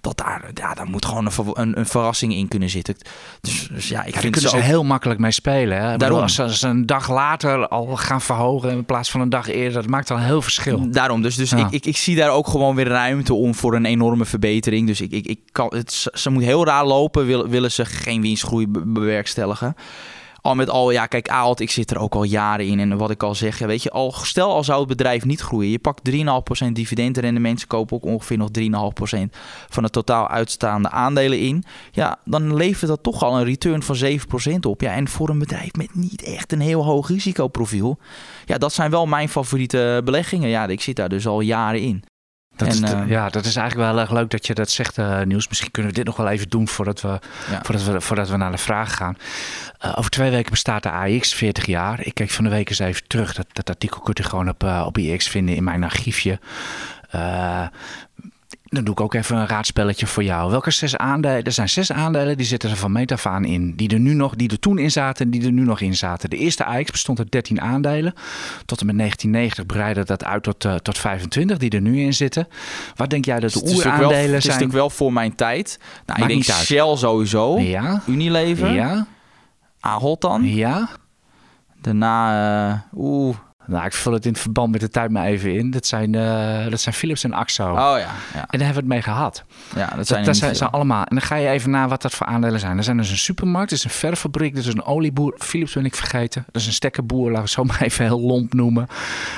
[0.01, 0.51] dat daar.
[0.55, 2.97] Ja, daar moet gewoon een, een, een verrassing in kunnen zitten.
[3.41, 5.81] Dus, dus ja, ik Ja, vind kunnen ze ook- heel makkelijk mee spelen.
[5.83, 5.97] Hè?
[5.97, 6.21] Daarom.
[6.21, 9.49] Als ze, als ze een dag later al gaan verhogen in plaats van een dag
[9.49, 10.91] eerder, dat maakt al een heel verschil.
[10.91, 11.57] Daarom, dus, dus Ja.
[11.57, 14.87] ik, ik, ik zie daar ook gewoon weer ruimte om voor een enorme verbetering.
[14.87, 18.21] Dus ik, ik, ik kan, het, ze moet heel raar lopen, willen, willen ze geen
[18.23, 19.75] winstgroei be- bewerkstelligen.
[20.41, 22.81] Al met al, ja, kijk, Aalt, ik zit er ook al jaren in.
[22.81, 25.71] En wat ik al zeg, weet je, al, stel al zou het bedrijf niet groeien.
[25.71, 26.11] Je pakt
[26.67, 29.19] 3,5% dividendrendement, ze kopen ook ongeveer nog 3,5%
[29.69, 31.65] van de totaal uitstaande aandelen in.
[31.93, 34.81] Ja, dan levert dat toch al een return van 7% op.
[34.81, 37.99] Ja, en voor een bedrijf met niet echt een heel hoog risicoprofiel.
[38.45, 40.49] Ja, dat zijn wel mijn favoriete beleggingen.
[40.49, 42.05] Ja, ik zit daar dus al jaren in.
[42.57, 44.55] Dat, is, En, de- eh, ja, dat is eigenlijk wel heel erg leuk dat je
[44.55, 45.49] dat zegt, eh Niels.
[45.49, 47.09] Misschien kunnen we dit nog wel even doen voordat we,
[47.51, 47.61] Ja.
[47.63, 49.17] voordat we, voordat we naar de vragen gaan.
[49.79, 52.01] Eh, over twee weken bestaat de AX 40 jaar.
[52.07, 53.35] Ik keek van de week eens even terug.
[53.35, 56.39] Dat, dat artikel kunt u gewoon op, eh, op IX vinden in mijn archiefje.
[58.75, 60.51] Dan doe ik ook even een raadspelletje voor jou.
[60.51, 61.45] Welke zes aandelen?
[61.45, 63.77] Er zijn zes aandelen die zitten er van meet af aan in.
[63.77, 65.97] Die er nu nog, die er toen in zaten en die er nu nog in
[65.97, 66.31] zaten.
[66.31, 68.15] De eerste AX bestond uit 13 aandelen.
[68.67, 72.15] Tot en met 1990 breidde dat uit tot, eh, tot 25 die er nu in
[72.15, 72.49] zitten.
[72.95, 74.53] Wat denk jij dat de natuurlijk wel, oeraandelen het is zijn?
[74.53, 75.79] natuurlijk wel voor mijn tijd.
[76.07, 76.43] Nou, ik denk.
[76.45, 77.59] Shell sowieso.
[77.59, 78.73] Ja, Unilever.
[78.73, 79.07] ja,
[79.81, 80.45] Ahold dan.
[80.45, 80.89] ja.
[81.81, 83.37] Daarna, eh, oeh.
[83.67, 85.71] Nou, ik vul het in het verband met de tijd maar even in.
[85.71, 87.71] Dat zijn, eh, dat zijn Philips en Axo.
[87.71, 88.07] Oh ja, ja.
[88.35, 89.45] En daar hebben we het mee gehad.
[89.75, 91.05] ja dat Dat, zijn, dat zijn, allemaal.
[91.05, 92.77] En dan ga je even naar wat dat voor aandelen zijn.
[92.77, 95.35] Er zijn dus een supermarkt, er is een verffabriek, er is een olieboer.
[95.39, 96.45] Philips ben ik vergeten.
[96.53, 98.87] Er is een stekkerboer, laten we het zo maar even heel lomp noemen.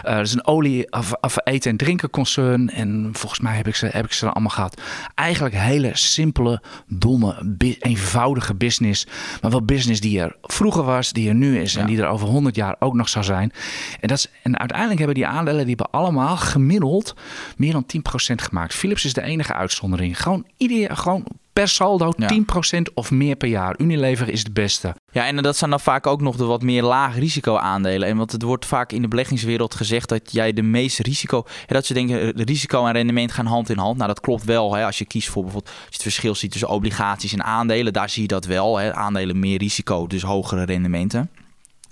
[0.03, 2.71] Eh, er is een olie- of, of eten- en drinkenconcern.
[2.71, 4.81] En volgens mij heb ik, ze, heb ik ze dan allemaal gehad.
[5.15, 9.07] Eigenlijk hele simpele, domme, eenvoudige business.
[9.43, 11.77] Maar wel business die er vroeger was, die er nu is.
[11.77, 13.53] En die er over 100 jaar ook nog zou zijn.
[14.01, 17.15] En, dat is, en uiteindelijk hebben die aandelen, die hebben allemaal gemiddeld
[17.57, 18.01] meer dan 10%
[18.35, 18.75] gemaakt.
[18.75, 20.23] Philips is de enige uitzondering.
[20.23, 21.27] Gewoon ieder gewoon
[21.57, 22.29] per saldo Ja.
[22.29, 23.75] 10% of meer per jaar.
[23.79, 24.95] Unilever is de beste.
[25.11, 28.09] Ja, en dat zijn dan vaak ook nog de wat meer laag risico aandelen.
[28.09, 31.45] En want het wordt vaak in de beleggingswereld gezegd dat jij de meest risico...
[31.67, 33.97] Dat ze denken, eh, risico en rendement gaan hand in hand.
[33.97, 34.75] Nou, dat klopt wel.
[34.75, 34.85] Hè.
[34.85, 35.75] Als je kiest voor bijvoorbeeld...
[35.75, 38.79] Als je het verschil ziet tussen obligaties en aandelen, daar zie je dat wel.
[38.79, 38.95] Hè.
[38.95, 41.31] Aandelen meer risico, dus hogere rendementen.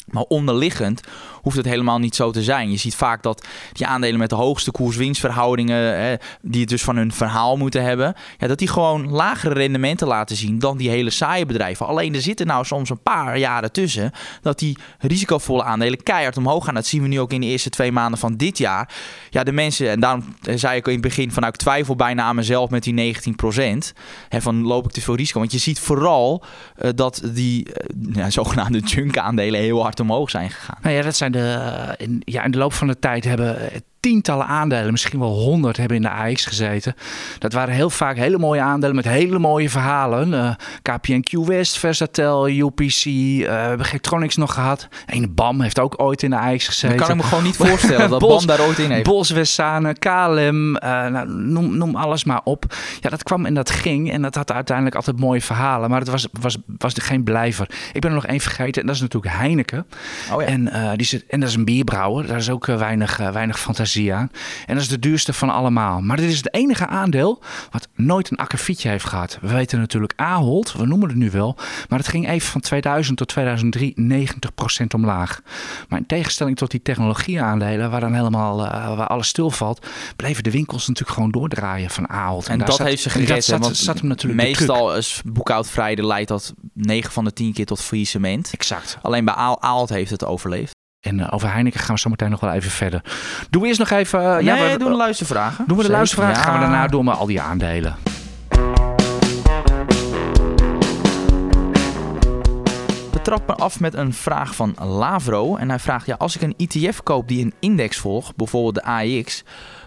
[0.06, 1.00] Maar onderliggend
[1.44, 2.70] hoeft het helemaal niet zo te zijn.
[2.70, 7.12] Je ziet vaak dat die aandelen met de hoogste koers-winstverhoudingen, die het dus van hun
[7.12, 11.46] verhaal moeten hebben, ja, dat die gewoon lagere rendementen laten zien dan die hele saaie
[11.46, 11.86] bedrijven.
[11.86, 14.10] Alleen er zitten nou soms een paar jaren tussen
[14.42, 16.74] dat die risicovolle aandelen keihard omhoog gaan.
[16.74, 18.94] Dat zien we nu ook in de eerste twee maanden van dit jaar.
[19.30, 22.22] Ja, de mensen, en daarom zei ik in het begin van, nou, ik twijfel bijna
[22.22, 23.92] aan mezelf met die 19%
[24.28, 25.38] Hè, van loop ik te veel risico?
[25.38, 26.44] Want je ziet vooral
[26.76, 30.78] eh, dat die eh, ja, zogenaamde junk aandelen heel hard omhoog zijn gegaan.
[30.82, 31.94] Nou ja, dat zijn de.
[31.96, 33.56] In, ja, in de loop van de tijd hebben.
[34.04, 36.94] Eh, tientallen aandelen, misschien wel honderd, hebben in de AX gezeten.
[37.38, 40.32] Dat waren heel vaak hele mooie aandelen met hele mooie verhalen.
[40.32, 40.50] Uh,
[40.82, 44.88] KPN West, Versatel, UPC, uh, we hebben Getronics nog gehad.
[45.06, 46.96] En BAM heeft ook ooit in de AX gezeten.
[46.96, 49.04] Dat kan ik me gewoon niet voorstellen dat BAM daar ooit in heeft.
[49.04, 52.64] Bos, Westane, KLM, uh, nou, noem, noem alles maar op.
[53.00, 55.90] Ja, dat kwam en dat ging en dat had uiteindelijk altijd mooie verhalen.
[55.90, 57.68] Maar het was, was, was geen blijver.
[57.92, 59.86] Ik ben er nog één vergeten en dat is natuurlijk Heineken.
[60.32, 60.46] Oh ja.
[60.46, 62.26] en, die zit, en dat is een bierbrouwer.
[62.26, 64.28] Daar is ook weinig, weinig fantasie En
[64.66, 66.00] dat is de duurste van allemaal.
[66.00, 69.38] Maar dit is het enige aandeel wat nooit een akkefietje heeft gehad.
[69.40, 71.56] We weten natuurlijk Ahold, we noemen het nu wel.
[71.88, 73.94] Maar het ging even van 2000 tot 2003
[74.82, 75.40] 90% omlaag.
[75.88, 80.50] Maar in tegenstelling tot die technologieaandelen, waar dan helemaal uh, waar alles stilvalt, bleven de
[80.50, 82.46] winkels natuurlijk gewoon doordraaien van Ahold.
[82.46, 83.44] En, en dat zat, heeft ze gered.
[83.44, 87.66] Zat, want zat hem natuurlijk meestal is boekhoudvrij leidt dat 9 van de 10 keer
[87.66, 88.50] tot faillissement.
[88.52, 88.98] Exact.
[89.02, 90.72] Alleen bij Ahold heeft het overleefd.
[91.04, 93.00] En uh, over Heineken gaan we zo meteen nog wel even verder.
[93.50, 94.20] Doen we eerst nog even...
[94.20, 95.64] Uh, nee, ja, we doen de luistervragen.
[95.66, 96.42] Doen we de luistervragen, ja.
[96.42, 97.96] gaan we daarna door met al die aandelen.
[103.12, 105.56] We trappen af met een vraag van Lavro.
[105.56, 108.82] En hij vraagt, ja, als ik een ETF koop die een index volgt, bijvoorbeeld de
[108.82, 109.44] AIX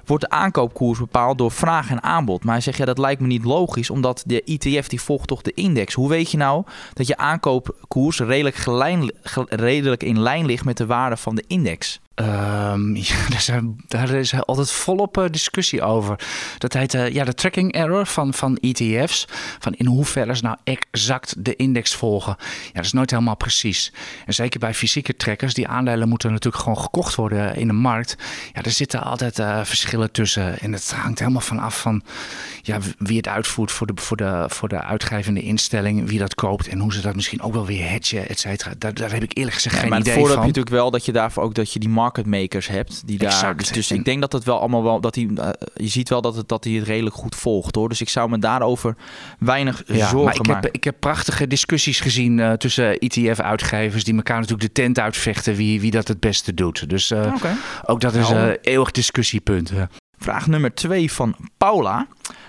[0.07, 2.43] wordt de aankoopkoers bepaald door vraag en aanbod.
[2.43, 5.41] Maar hij zegt, ja, dat lijkt me niet logisch, omdat de ETF die volgt toch
[5.41, 5.93] de index.
[5.93, 8.57] Hoe weet je nou dat je aankoopkoers redelijk,
[9.49, 11.99] redelijk in lijn ligt met de waarde van de index?
[12.21, 16.19] Um, ja, daar, daar, is altijd volop uh, discussie over.
[16.57, 19.25] Dat heet uh, ja, de tracking error van, van ETF's.
[19.59, 22.35] Van in hoeverre ze nou exact de index volgen.
[22.39, 23.93] Ja, dat is nooit helemaal precies.
[24.25, 28.15] En zeker bij fysieke trackers, die aandelen moeten natuurlijk gewoon gekocht worden in de markt.
[28.53, 30.59] Ja, er zitten altijd uh, verschillen tussen.
[30.59, 32.01] En het hangt helemaal van af van
[32.61, 36.07] ja, wie het uitvoert voor de, voor, de, voor de uitgevende instelling.
[36.07, 38.73] Wie dat koopt en hoe ze dat misschien ook wel weer hedgen, et cetera.
[38.77, 40.11] Daar, daar heb ik eerlijk gezegd ja, geen idee van.
[40.11, 42.67] Maar het heb je natuurlijk wel dat je daarvoor ook dat je die markt marketmakers
[42.67, 43.01] hebt.
[43.05, 44.99] Die daar, dus, dus ik denk dat het wel allemaal wel.
[44.99, 47.89] Dat die, uh, je ziet wel dat het, dat hij het redelijk goed volgt hoor.
[47.89, 48.95] Dus ik zou me daarover
[49.39, 50.63] weinig ja, zorgen maar ik maken.
[50.63, 54.03] Heb, ik heb prachtige discussies gezien uh, tussen ETF-uitgevers.
[54.03, 55.55] die elkaar natuurlijk de tent uitvechten.
[55.55, 56.89] wie, wie dat het beste doet.
[56.89, 57.55] Dus uh, okay.
[57.85, 59.71] ook dat is een eeuwig discussiepunt.
[60.17, 62.07] Vraag nummer twee van Paula.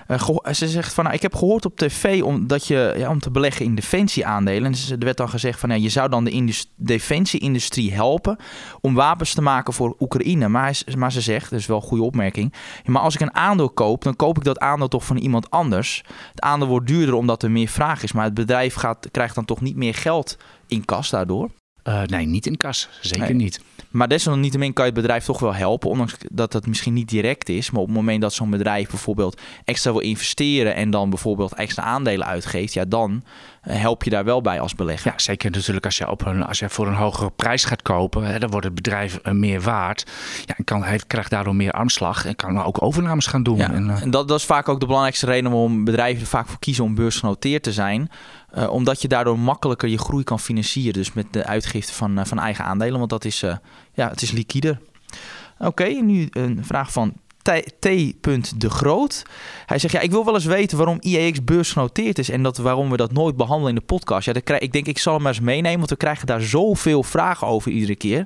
[0.09, 3.21] Uh, ze zegt van, nou, ik heb gehoord op tv om, dat je, ja, om
[3.21, 4.73] te beleggen in defensieaandelen.
[4.73, 8.37] En er werd dan gezegd van, je zou dan de defensieindustrie helpen
[8.81, 10.49] om wapens te maken voor Oekraïne.
[10.49, 12.55] Maar, maar ze zegt, dat is wel een goede opmerking,
[12.85, 16.03] maar als ik een aandeel koop, dan koop ik dat aandeel toch van iemand anders.
[16.31, 19.45] Het aandeel wordt duurder omdat er meer vraag is, maar het bedrijf gaat, krijgt dan
[19.45, 21.51] toch niet meer geld in kas daardoor.
[21.89, 22.89] Uh, nee, niet in kas.
[23.01, 23.35] Zeker nee.
[23.35, 23.61] niet.
[23.91, 25.91] Maar desalniettemin kan je het bedrijf toch wel helpen.
[25.91, 27.71] Ondanks dat het misschien niet direct is.
[27.71, 30.75] Maar op het moment dat zo'n bedrijf bijvoorbeeld extra wil investeren.
[30.75, 32.73] En dan bijvoorbeeld extra aandelen uitgeeft.
[32.73, 33.23] Ja, dan
[33.63, 35.11] eh, help je daar wel bij als belegger.
[35.11, 38.25] Ja, zeker natuurlijk als je, op een, als je voor een hogere prijs gaat kopen.
[38.25, 40.11] Hè, dan wordt het bedrijf eh, meer waard.
[40.47, 42.27] Ja, en kan, hij krijgt daardoor meer aanslag.
[42.27, 43.57] En kan ook overnames gaan doen.
[43.57, 46.49] Ja, en, en dat, dat is vaak ook de belangrijkste reden waarom bedrijven er vaak
[46.49, 48.11] voor kiezen om beursgenoteerd te zijn.
[48.59, 50.93] Uh, omdat je daardoor makkelijker je groei kan financieren.
[50.93, 52.99] Dus met de uitgifte van, uh, van eigen aandelen.
[52.99, 53.57] Want dat is, uh,
[53.93, 54.81] ja, het is liquider.
[55.59, 57.83] Oké, nu een vraag van T.
[58.61, 59.23] de Groot.
[59.67, 62.91] Hij zegt, ja, ik wil wel eens weten waarom IEX beursgenoteerd is en dat, waarom
[62.91, 64.27] we dat nooit behandelen in de podcast.
[64.27, 67.03] Ja, krijg, ik denk, ik zal hem maar eens meenemen, want we krijgen daar zoveel
[67.03, 68.21] vragen over iedere keer.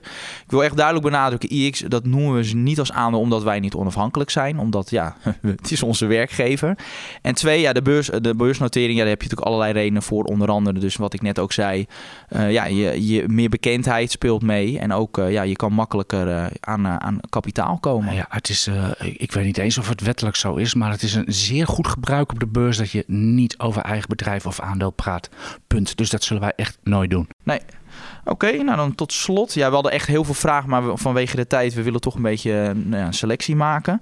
[0.45, 3.61] Ik wil echt duidelijk benadrukken, IEX, dat noemen we ze niet als aandeel omdat wij
[3.61, 6.79] niet onafhankelijk zijn, omdat, ja, het is onze werkgever.
[7.23, 10.25] En twee, ja, de, beurs, de beursnotering, ja, daar heb je natuurlijk allerlei redenen voor,
[10.25, 11.87] onder andere dus wat ik net ook zei,
[12.31, 16.29] uh, ja, je, je meer bekendheid speelt mee en ook, uh, ja, je kan makkelijker
[16.29, 18.15] uh, aan, aan kapitaal komen.
[18.15, 18.69] Ja, het is
[19.17, 21.87] ik weet niet eens of het wettelijk zo is, maar het is een zeer goed
[21.87, 25.29] gebruik op de beurs dat je niet over eigen bedrijf of aandeel praat.
[25.67, 25.97] Punt.
[25.97, 27.29] Dus dat zullen wij echt nooit doen.
[27.43, 27.61] Nee.
[28.25, 29.55] Oké, nou dan tot slot.
[29.55, 32.23] Ja, we hadden echt heel veel vragen, maar vanwege de tijd, we willen toch een
[32.23, 34.01] beetje eh, nou ja, een selectie maken.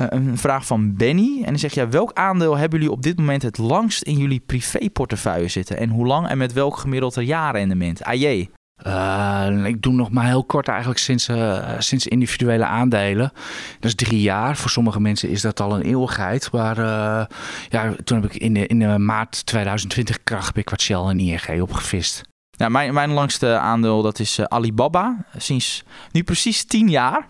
[0.00, 1.42] Uh, een vraag van Benny.
[1.44, 4.42] En die zegt, ja, welk aandeel hebben jullie op dit moment het langst in jullie
[4.46, 5.78] privéportefeuille zitten?
[5.78, 8.02] En hoe lang en met welk gemiddelde jaarrendement?
[8.02, 8.48] AJ.
[8.86, 13.32] Uh, ik doe nog maar heel kort eigenlijk sinds, uh, sinds individuele aandelen.
[13.80, 14.56] Dat is drie jaar.
[14.56, 16.52] Voor sommige mensen is dat al een eeuwigheid.
[16.52, 17.24] Maar uh,
[17.68, 21.18] ja, toen heb ik in de, in de maart 2020 kracht ik wat Shell en
[21.18, 22.22] ING opgevist.
[22.50, 25.24] Ja, mijn, mijn langste aandeel dat is Alibaba.
[25.36, 27.26] Sinds nu precies tien jaar.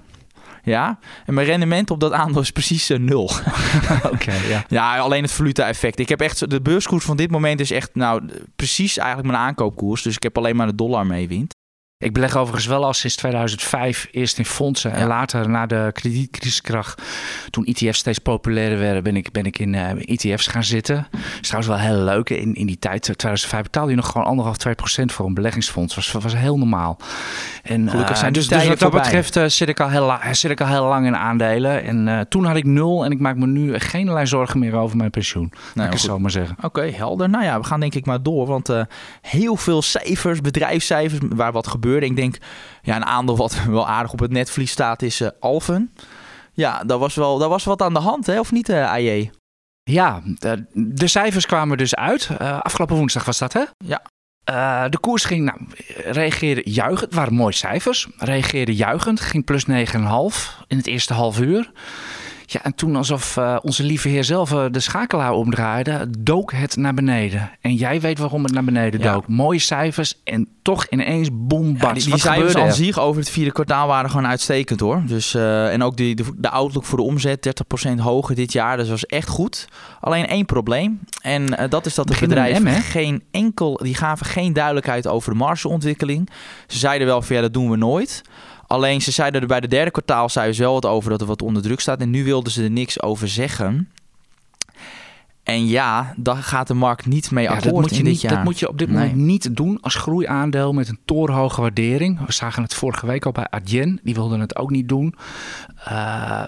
[0.63, 3.25] Ja, en mijn rendement op dat aandeel is precies uh, nul.
[4.13, 4.65] Oké, ja.
[4.69, 5.99] Ja, alleen het valuta-effect.
[5.99, 8.23] Ik heb echt, de beurskoers van dit moment is echt, nou,
[8.57, 10.03] precies eigenlijk mijn aankoopkoers.
[10.03, 11.55] Dus ik heb alleen maar de dollar mee wint.
[12.03, 17.03] Ik beleg overigens wel al sinds 2005 eerst in fondsen en later na de kredietcrisiskracht,
[17.51, 21.07] toen ETF's steeds populairder werden, ben ik, ben ik in eh, ETF's gaan zitten.
[21.11, 22.31] Dat is trouwens wel heel leuk.
[22.31, 25.35] In, in die tijd, eh, 2005, betaalde je nog gewoon anderhalf, 2 procent voor een
[25.35, 25.95] beleggingsfonds.
[25.95, 26.99] Dat was, was heel normaal.
[27.63, 29.01] En, Gelukkig eh, zijn die dus, dus wat dat voorbij.
[29.01, 31.83] betreft eh, zit, ik al heel zit ik al heel lang in aandelen.
[31.85, 34.97] En eh, toen had ik nul en ik maak me nu geen zorgen meer over
[34.97, 35.53] mijn pensioen.
[35.75, 36.11] Laat ik het goed.
[36.11, 36.57] zo maar zeggen.
[36.63, 37.29] Oké, helder.
[37.29, 38.47] Nou ja, we gaan denk ik maar door.
[38.47, 38.83] Want eh,
[39.21, 42.07] heel veel cijfers, bedrijfscijfers, waar wat gebeurde.
[42.07, 42.37] Ik denk,
[42.83, 45.95] ja, een aandeel wat wel aardig op het netvlies staat is Alphen.
[46.53, 48.39] Ja, daar was, wel, daar was wat aan de hand, hè?
[48.39, 49.31] of niet, eh AJ?
[49.83, 52.31] Ja, de, de cijfers kwamen dus uit.
[52.39, 53.65] Eh, afgelopen woensdag was dat, hè?
[53.85, 54.03] Ja.
[54.89, 55.59] De koers ging, nou,
[55.97, 57.01] reageerde juichend.
[57.01, 58.09] Het waren mooie cijfers.
[58.17, 59.21] Reageerde juichend.
[59.21, 59.75] Ging plus 9,5
[60.67, 61.71] in het eerste half uur.
[62.53, 66.77] Ja, en toen alsof eh, onze lieve heer zelf eh, de schakelaar omdraaide, dook het
[66.77, 67.51] naar beneden.
[67.61, 69.13] En jij weet waarom het naar beneden Ja.
[69.13, 69.29] dook.
[69.29, 72.73] Mooie cijfers en toch ineens boom, Ja, die, die Wat cijfers aan er?
[72.73, 75.03] zich over het vierde kwartaal waren gewoon uitstekend hoor.
[75.07, 77.55] Dus, eh, en ook de, de, de outlook voor de omzet
[77.89, 78.77] 30% hoger dit jaar.
[78.77, 79.69] Dus dat was echt goed.
[80.01, 81.01] Alleen één probleem.
[81.23, 82.81] En dat is dat het bedrijf M, hè?
[82.81, 83.77] geen enkel...
[83.83, 86.29] Die gaven geen duidelijkheid over de margeontwikkeling.
[86.67, 88.23] Ze zeiden wel van ja, dat doen we nooit.
[88.71, 91.27] Alleen ze zeiden er bij de derde kwartaal zeiden ze wel wat over dat er
[91.27, 92.01] wat onder druk staat.
[92.01, 93.89] En nu wilden ze er niks over zeggen.
[95.43, 98.13] En ja, daar gaat de markt niet mee Ja, akkoord dat, moet je in dit
[98.13, 98.35] niet, jaar.
[98.35, 98.97] dat moet je op dit Nee.
[98.99, 102.27] moment niet doen als groeiaandeel met een torenhoge waardering.
[102.27, 104.01] We zagen het vorige week al bij Adyen.
[104.03, 105.15] Die wilden het ook niet doen.
[105.85, 106.43] Eh,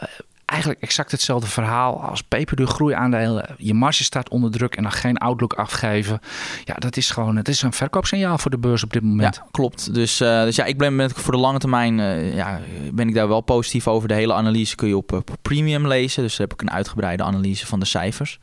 [0.52, 3.54] eigenlijk exact hetzelfde verhaal als peperduur groeiaandelen.
[3.58, 6.20] Je marge staat onder druk en dan geen outlook afgeven.
[6.64, 9.42] Ja, dat is gewoon het is een verkoopsignaal voor de beurs op dit moment.
[9.50, 9.94] Klopt.
[9.94, 12.60] Dus, eh, dus ja, ik ben voor de lange termijn eh, ja,
[12.92, 14.08] ben ik daar wel positief over.
[14.08, 16.22] De hele analyse kun je op, eh, op premium lezen.
[16.22, 18.38] Dus daar heb ik een uitgebreide analyse van de cijfers.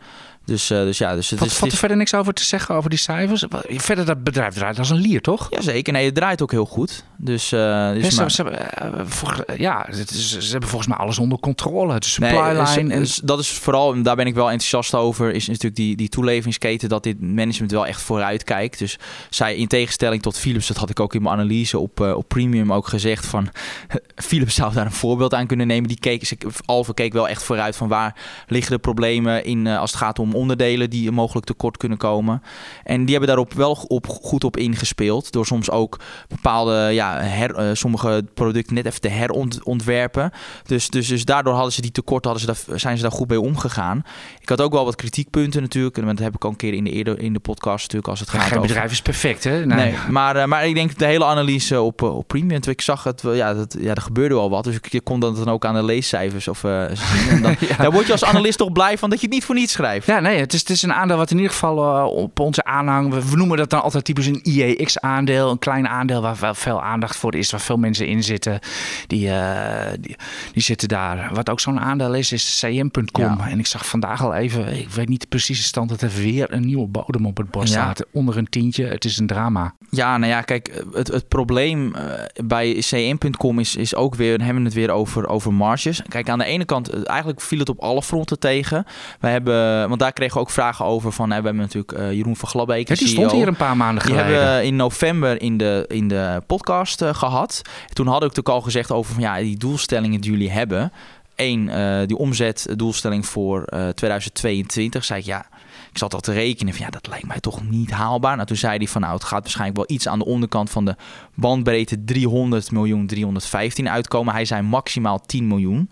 [0.49, 1.53] Dus, eh, dus ja, dus het Wat is...
[1.53, 3.45] valt er is verder niks over te zeggen over die cijfers?
[3.67, 5.47] Verder dat bedrijf draait als een lier, toch?
[5.49, 7.03] Jazeker, nee, het draait ook heel goed.
[7.17, 10.69] Dus, eh, dus Ja, ze, maar- ze hebben, eh, volgens- ja, het is- ze hebben
[10.69, 11.87] volgens mij alles onder controle.
[11.99, 12.93] De Nee, supply dus- line.
[12.93, 16.09] en, dat is vooral, en daar ben ik wel enthousiast over, is natuurlijk die, die
[16.09, 18.79] toeleveringsketen, dat dit management wel echt vooruit kijkt.
[18.79, 18.97] Dus
[19.29, 22.73] zij, in tegenstelling tot Philips, dat had ik ook in mijn analyse op, op Premium
[22.73, 23.49] ook gezegd, van
[24.27, 25.87] Philips zou daar een voorbeeld aan kunnen nemen.
[25.87, 26.31] Die keek,
[26.65, 28.15] Alve keek wel echt vooruit van waar
[28.47, 32.41] liggen de problemen in als het gaat om onderdelen die mogelijk tekort kunnen komen.
[32.83, 37.55] En die hebben daarop wel op, goed op ingespeeld, door soms ook bepaalde, ja, her,
[37.55, 40.31] eh, sommige producten net even te herontwerpen.
[40.65, 43.29] Dus, dus, dus daardoor hadden ze die tekorten, hadden ze daar, zijn ze daar goed
[43.29, 44.03] mee omgegaan.
[44.39, 45.97] Ik had ook wel wat kritiekpunten natuurlijk.
[45.97, 48.19] En dat heb ik al een keer in de, eerder, in de podcast natuurlijk als
[48.19, 48.67] het Ja, gaat geen over...
[48.67, 49.65] bedrijf is perfect, hè?
[49.65, 52.61] Nee, maar, eh, maar ik denk de hele analyse op, eh, op Premium.
[52.63, 54.63] Ik zag het, wel, ja, dat, ja, er gebeurde wel wat.
[54.63, 57.29] Dus ik je kon dat dan ook aan de leescijfers of, zien.
[57.29, 59.55] En dan, Daar word je als analist toch blij van dat je het niet voor
[59.55, 60.07] niets schrijft.
[60.07, 62.63] Ja, nee, het is, het is een aandeel wat in ieder geval eh, op onze
[62.63, 63.13] aanhang...
[63.13, 65.51] We, we noemen dat dan altijd typisch een IEX-aandeel.
[65.51, 67.51] Een klein aandeel waar wel veel aandacht voor is.
[67.51, 68.59] Waar veel mensen in zitten.
[69.07, 70.15] Die, eh, die,
[70.53, 71.29] die zitten daar.
[71.33, 73.37] Wat ook zo'n aandeel is, is cm.com.
[73.37, 73.47] Ja.
[73.49, 74.79] En ik zag vandaag al even...
[74.79, 75.89] Ik weet niet de precieze stand.
[75.89, 77.73] Het heeft weer een nieuwe bodem op het bord Ja.
[77.73, 78.05] staat.
[78.11, 78.85] Onder een tientje.
[78.85, 79.73] Het is een drama.
[79.89, 82.03] Ja, nou ja, kijk, het, het probleem eh,
[82.45, 86.01] bij cm.com is, is ook weer, we hebben het weer over, over marges.
[86.07, 88.85] Kijk, aan de ene kant, eigenlijk viel het op alle fronten tegen.
[89.19, 92.11] Wij hebben, want daar kregen we ook vragen over van, hè, we hebben natuurlijk eh,
[92.11, 93.15] Jeroen van Glabbeek, Ja, die CEO.
[93.17, 94.35] stond hier een paar maanden Die geleden.
[94.37, 97.61] hebben we in november in de, in de podcast eh, gehad.
[97.93, 100.91] Toen had ik natuurlijk al gezegd over van, ja, die doelstellingen die jullie hebben.
[101.35, 105.03] Eén, eh, die omzetdoelstelling voor eh 2022.
[105.05, 105.45] Zei ik, ja,
[105.91, 108.35] ik zat al te rekenen van, ja, dat lijkt mij toch niet haalbaar.
[108.35, 110.85] Nou, toen zei hij van, nou, het gaat waarschijnlijk wel iets aan de onderkant van
[110.85, 110.95] de
[111.35, 114.33] bandbreedte 300 miljoen, 315 uitkomen.
[114.33, 115.89] Hij zei maximaal 10 miljoen.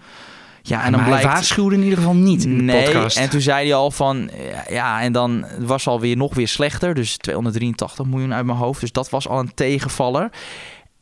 [0.68, 1.26] Ja, en dan maar blijkt...
[1.26, 3.18] hij waarschuwde in ieder geval niet in de nee, podcast.
[3.18, 4.30] en toen zei hij al van,
[4.70, 6.94] ja, en dan was het alweer nog weer slechter.
[6.94, 8.82] Dus 283 miljoen uit mijn hoofd.
[8.82, 10.30] Dus dat was al een tegenvaller.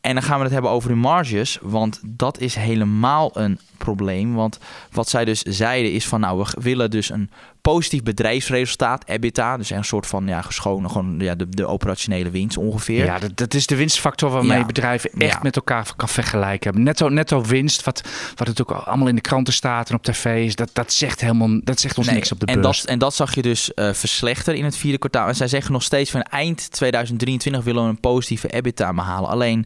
[0.01, 4.33] En dan gaan we het hebben over de marges, want dat is helemaal een probleem.
[4.33, 4.59] Want
[4.91, 7.29] wat zij dus zeiden is van, nou, we willen dus een
[7.71, 9.57] positief bedrijfsresultaat, EBITDA.
[9.57, 13.05] Dus een soort van, ja, geschonen, gewoon ja, de, de operationele winst ongeveer.
[13.05, 14.65] Ja, dat, dat is de winstfactor waarmee Ja.
[14.65, 15.39] bedrijven echt Ja.
[15.41, 16.83] met elkaar kan vergelijken.
[16.83, 18.01] Netto, netto winst, wat,
[18.35, 21.21] wat het ook allemaal in de kranten staat en op tv is, dat, dat, zegt,
[21.21, 22.81] helemaal, dat zegt ons Nee, niks op de en beurs.
[22.81, 25.27] dat, en dat zag je dus eh verslechteren in het vierde kwartaal.
[25.27, 29.29] En zij zeggen nog steeds van eind 2023 willen we een positieve EBITDA behalen.
[29.29, 29.65] Alleen,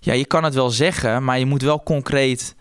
[0.00, 2.54] ja, je kan het wel zeggen, maar je moet wel concreet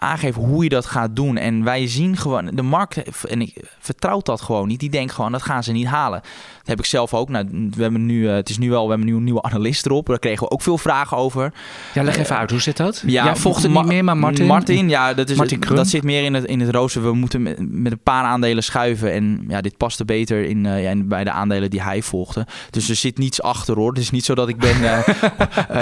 [0.00, 1.36] aangeven hoe je dat gaat doen.
[1.36, 4.80] En wij zien gewoon, de markt, en ik vertrouw dat gewoon niet.
[4.80, 6.22] Die denkt gewoon, dat gaan ze niet halen.
[6.70, 7.28] Heb ik zelf ook.
[7.28, 9.86] Nou, we hebben nu, uh, het is nu wel, we hebben nu een nieuwe analist
[9.86, 10.06] erop.
[10.06, 11.52] Daar kregen we ook veel vragen over.
[11.94, 13.02] Ja, leg even uit, hoe zit dat?
[13.06, 14.46] Ja, Jij volgt het niet meer, maar Martin?
[14.46, 17.02] Martin, ja, dat, is, dat zit meer in het, in het rooster.
[17.02, 19.12] We moeten met, met, een paar aandelen schuiven.
[19.12, 22.46] En ja, dit paste beter in, uh, ja, bij de aandelen die hij volgde.
[22.70, 23.88] Dus er zit niets achter hoor.
[23.88, 24.98] Het is niet zo dat ik ben uh,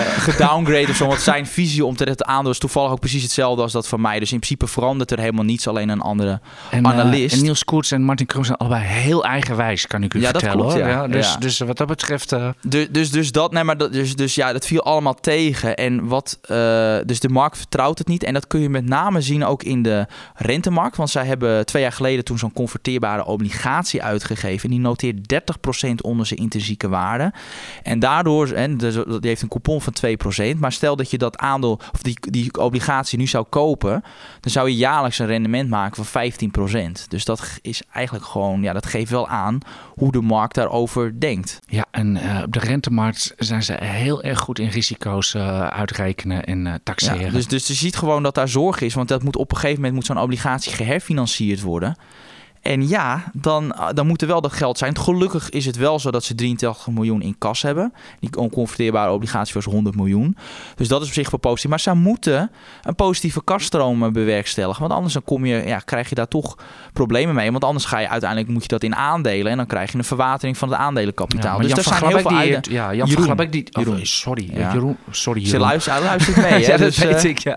[0.00, 1.06] gedowngrade of zo.
[1.06, 4.00] Want zijn visie om te het aandeel is toevallig ook precies hetzelfde als dat van
[4.00, 4.18] mij.
[4.18, 7.36] Dus in principe verandert er helemaal niets, alleen een andere en, analist.
[7.36, 10.56] en Niels Koerts en Martin Kroon zijn allebei heel eigenwijs, kan ik u ja, vertellen.
[10.56, 11.06] Dat klopt, Ja.
[11.08, 12.34] dus, dus wat dat betreft...
[12.60, 15.76] Dus, dus, dus dat, nee, maar dat, dus, dus ja, dat viel allemaal tegen.
[15.76, 16.38] En wat,
[17.06, 18.22] dus de markt vertrouwt het niet.
[18.22, 20.96] En dat kun je met name zien ook in de rentemarkt.
[20.96, 24.64] Want zij hebben twee jaar geleden toen zo'n converteerbare obligatie uitgegeven.
[24.64, 25.34] En die noteert
[25.88, 27.32] 30% onder zijn intrinsieke waarde.
[27.82, 29.94] En daardoor, en dus, die heeft een coupon van
[30.54, 30.58] 2%.
[30.58, 34.02] Maar stel dat je dat aandeel, of die, die obligatie nu zou kopen,
[34.40, 37.08] dan zou je jaarlijks een rendement maken van 15%.
[37.08, 39.58] Dus dat is eigenlijk gewoon, ja, dat geeft wel aan
[39.94, 41.58] hoe de markt daarover denkt.
[41.66, 46.44] Ja, en uh, op de rentemarkt zijn ze heel erg goed in risico's uh, uitrekenen
[46.44, 47.20] en uh, taxeren.
[47.20, 49.56] Ja, dus, dus je ziet gewoon dat daar zorg is, want dat moet op een
[49.56, 51.96] gegeven moment moet zo'n obligatie geherfinancierd worden.
[52.62, 54.98] En ja, dan, ah, dan moet er wel dat geld zijn.
[54.98, 57.92] Gelukkig is het wel zo dat ze 83 miljoen in kas hebben.
[58.20, 60.36] Die onconverteerbare obligatie was 100 miljoen.
[60.76, 61.70] Dus dat is op zich wel positief.
[61.70, 62.50] Maar ze moeten
[62.82, 64.80] een positieve kasstroom bewerkstelligen.
[64.80, 66.58] Want anders dan kom je, ja, krijg je daar toch
[66.92, 67.50] problemen mee.
[67.50, 69.50] Want anders ga je uiteindelijk moet je dat in aandelen.
[69.50, 71.56] En dan krijg je een verwatering van het aandelenkapitaal.
[71.56, 73.36] Ja, dus Jan zijn heel veel die, Ja, Jan Jeroen.
[73.36, 73.66] van die...
[73.72, 74.06] Oh, Jeroen.
[74.06, 74.72] sorry, ja.
[74.72, 74.96] Jeroen.
[75.10, 75.60] Sorry, Jeroen.
[75.60, 76.60] Ze luistert, luistert mee.
[76.66, 77.56] ja, dat dus, weet uh, ik, ja.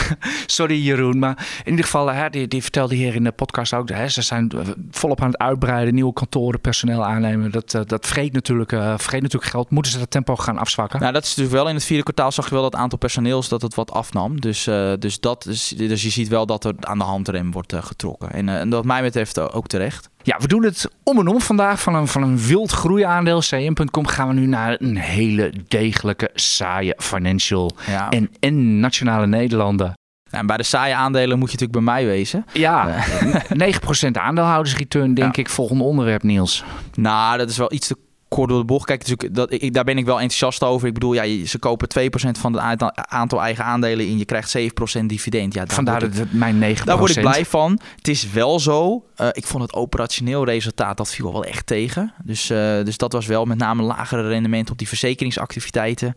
[0.46, 1.18] sorry, Jeroen.
[1.18, 3.88] Maar in ieder geval, hè, die, die vertelde hier in de podcast ook...
[3.88, 7.50] Hè, ze zijn volop aan het uitbreiden, nieuwe kantoren, personeel aannemen.
[7.50, 9.70] Dat, uh, dat vreet natuurlijk, uh, vreet natuurlijk geld.
[9.70, 11.00] Moeten ze dat tempo gaan afzwakken?
[11.00, 12.98] Nou, dat is natuurlijk wel in het vierde kwartaal zag je wel dat het aantal
[12.98, 14.40] personeels dat het wat afnam.
[14.40, 17.74] Dus, uh, dus, dat is, dus je ziet wel dat er aan de handrem wordt
[17.76, 18.32] getrokken.
[18.32, 20.12] En, en wat mij betreft ook terecht.
[20.22, 21.80] Ja, we doen het om en om vandaag.
[21.80, 26.94] Van een, van een wild groeiaandeel, cm.com, gaan we nu naar een hele degelijke, saaie
[26.96, 28.10] financial ja.
[28.10, 29.94] en, en nationale Nederlanden.
[30.34, 32.46] Nou, bij de saaie aandelen moet je natuurlijk bij mij wezen.
[32.52, 33.04] Ja,
[34.08, 35.48] 9% aandeelhoudersreturn, denk ik.
[35.48, 36.64] Volgende onderwerp, Niels.
[36.94, 37.96] Nou, dat is wel iets te
[38.28, 38.86] kort door de bocht.
[38.86, 40.88] Kijk, natuurlijk, dat, ik, daar ben ik wel enthousiast over.
[40.88, 44.18] Ik bedoel, ja, ze kopen 2% van het aantal, eigen aandelen in.
[44.18, 45.54] Je krijgt 7% dividend.
[45.54, 46.82] Ja, Vandaar dat het, mijn 9%.
[46.84, 47.80] Daar word ik blij van.
[47.96, 49.04] Het is wel zo.
[49.20, 52.12] Uh, ik vond het operationeel resultaat, dat viel wel echt tegen.
[52.24, 56.14] Dus, uh, dus dat was wel met name lagere rendement op die verzekeringsactiviteiten.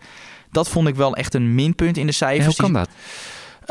[0.52, 2.58] Dat vond ik wel echt een minpunt in de cijfers.
[2.58, 2.90] hoe kan dat?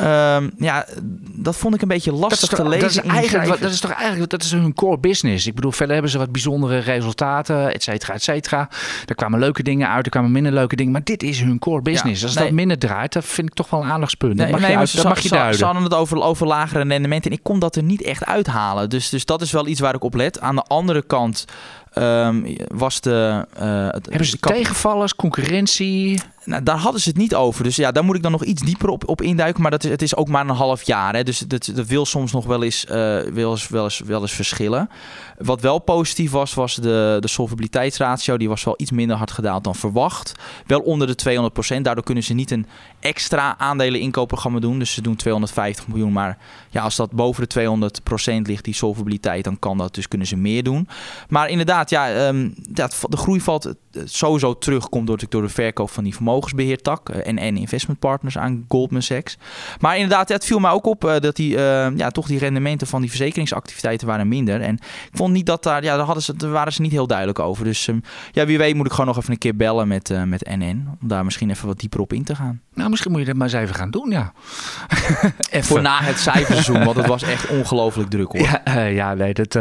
[0.00, 0.86] Um, ja,
[1.32, 2.80] dat vond ik een beetje lastig te lezen.
[2.80, 5.46] Dat is, eigenlijk, dat is toch eigenlijk dat is hun core business.
[5.46, 8.68] Ik bedoel, verder hebben ze wat bijzondere resultaten, et cetera, et cetera.
[9.06, 10.92] Er kwamen leuke dingen uit, er kwamen minder leuke dingen.
[10.92, 12.22] Maar dit is hun core business.
[12.22, 14.34] Als dat minder draait, dat vind ik toch wel een aandachtspunt.
[14.34, 15.58] Nee, dat mag je, uit, dat mag je duiden.
[15.58, 18.90] Ze hadden het over, over lagere rendementen en ik kon dat er niet echt uithalen.
[18.90, 20.40] Dus, dus dat is wel iets waar ik op let.
[20.40, 21.44] Aan de andere kant
[21.94, 23.46] um, was de...
[23.54, 26.20] Uh, hebben ze tegenvallers, concurrentie?
[26.46, 27.64] Nou, daar hadden ze het niet over.
[27.64, 29.62] Dus ja, daar moet ik dan nog iets dieper op, op induiken.
[29.62, 31.14] Maar dat is, het is ook maar een half jaar.
[31.14, 31.22] Hè.
[31.22, 34.90] Dus dat, dat wil soms nog wel eens, uh, eens, wel, eens, wel eens verschillen.
[35.38, 38.36] Wat wel positief was, was de, de solvabiliteitsratio.
[38.36, 40.32] Die was wel iets minder hard gedaald dan verwacht.
[40.66, 41.80] Wel onder de 200%.
[41.80, 42.66] Daardoor kunnen ze niet een
[43.00, 44.78] extra aandelen-inkoopprogramma doen.
[44.78, 46.12] Dus ze doen 250 miljoen.
[46.12, 46.38] Maar
[46.70, 47.90] ja, als dat boven de
[48.40, 49.94] 200% ligt, die solvabiliteit, dan kan dat.
[49.94, 50.88] Dus kunnen ze meer doen.
[51.28, 52.54] Maar inderdaad, ja, um,
[53.08, 53.74] de groei valt
[54.04, 54.88] sowieso terug.
[54.88, 57.08] Komt door, door de verkoop van die vermogensbeheertak.
[57.08, 59.38] en, en investment partners aan Goldman Sachs.
[59.80, 62.86] Maar inderdaad, het viel mij ook op uh, dat die, uh, ja, toch die rendementen
[62.86, 64.60] van die verzekeringsactiviteiten waren minder.
[64.60, 67.06] En ik vond niet dat daar, ja, daar, hadden ze, daar waren ze niet heel
[67.06, 67.64] duidelijk over.
[67.64, 70.22] Dus um, ja, wie weet moet ik gewoon nog even een keer bellen met, uh,
[70.22, 70.88] met NN.
[71.00, 72.60] Om daar misschien even wat dieper op in te gaan.
[72.74, 74.32] Nou, misschien moet je dat maar eens even gaan doen, ja.
[75.68, 78.60] Voor na het cijferseizoen, want het was echt ongelooflijk druk hoor.
[78.64, 79.52] Ja, ja nee, dat,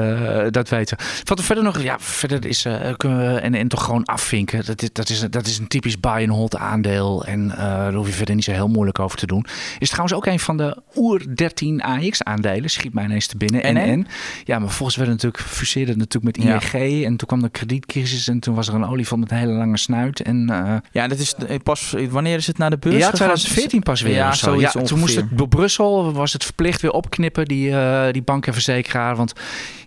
[0.54, 1.04] dat weten we.
[1.24, 2.68] Wat er verder nog, ja, verder is,
[2.98, 4.66] kunnen we NN toch gewoon afvinken.
[4.66, 7.26] Dat is, dat is, dat is een typisch buy and hold aandeel.
[7.26, 9.46] En daar hoef je verder niet zo heel moeilijk over te doen.
[9.80, 12.70] Is trouwens ook een van de oer 13 AX aandelen.
[12.70, 13.74] Schiet mij ineens te binnen.
[13.74, 14.08] NN.
[14.44, 17.04] Ja, maar volgens werden natuurlijk fuseerde het natuurlijk met ING.
[17.06, 19.78] En toen kwam de kredietcrisis en toen was er een olifant met een hele lange
[19.78, 20.22] snuit.
[20.22, 24.02] En, uh, ja, dat is pas, wanneer is het naar de beurs Ja, 2014 pas
[24.02, 24.60] weer ja, zo.
[24.60, 28.48] Ja, toen moest het door Brussel, was het verplicht weer opknippen, die, uh, die bank
[28.48, 29.16] en verzekeraar.
[29.16, 29.34] Want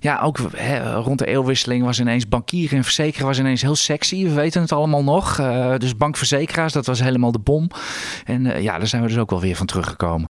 [0.00, 4.24] ja, ook hè, rond de eeuwwisseling was ineens bankieren en verzekeren was ineens heel sexy.
[4.24, 5.38] We weten het allemaal nog.
[5.38, 5.96] Uh, dus
[6.72, 7.70] dat was helemaal de bom.
[8.24, 10.28] En ja, daar zijn we dus ook wel weer van teruggekomen.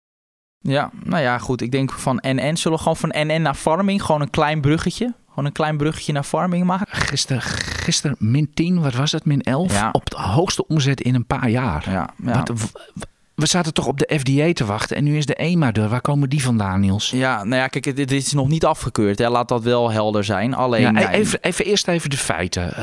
[0.59, 1.61] Ja, nou ja, goed.
[1.61, 5.15] Ik denk van NN zullen we gewoon van NN naar farming gewoon een klein bruggetje.
[5.29, 6.97] Gewoon een klein bruggetje naar farming maken.
[6.97, 9.25] Gisteren, gisteren min 10, wat was het?
[9.25, 9.73] Min 11?
[9.73, 9.89] Ja.
[9.93, 11.91] Op de hoogste omzet in een paar jaar.
[11.91, 12.43] Ja, ja.
[13.35, 15.89] We zaten toch op de FDA te wachten en nu is de EMA er.
[15.89, 17.11] Waar komen die vandaan, Niels?
[17.11, 19.19] Ja, nou ja, kijk, dit, is nog niet afgekeurd.
[19.19, 19.29] Hè.
[19.29, 20.55] Laat dat wel helder zijn.
[20.55, 22.77] Alleen, Ja, ja, even, even eerst even de feiten.
[22.77, 22.83] Eh,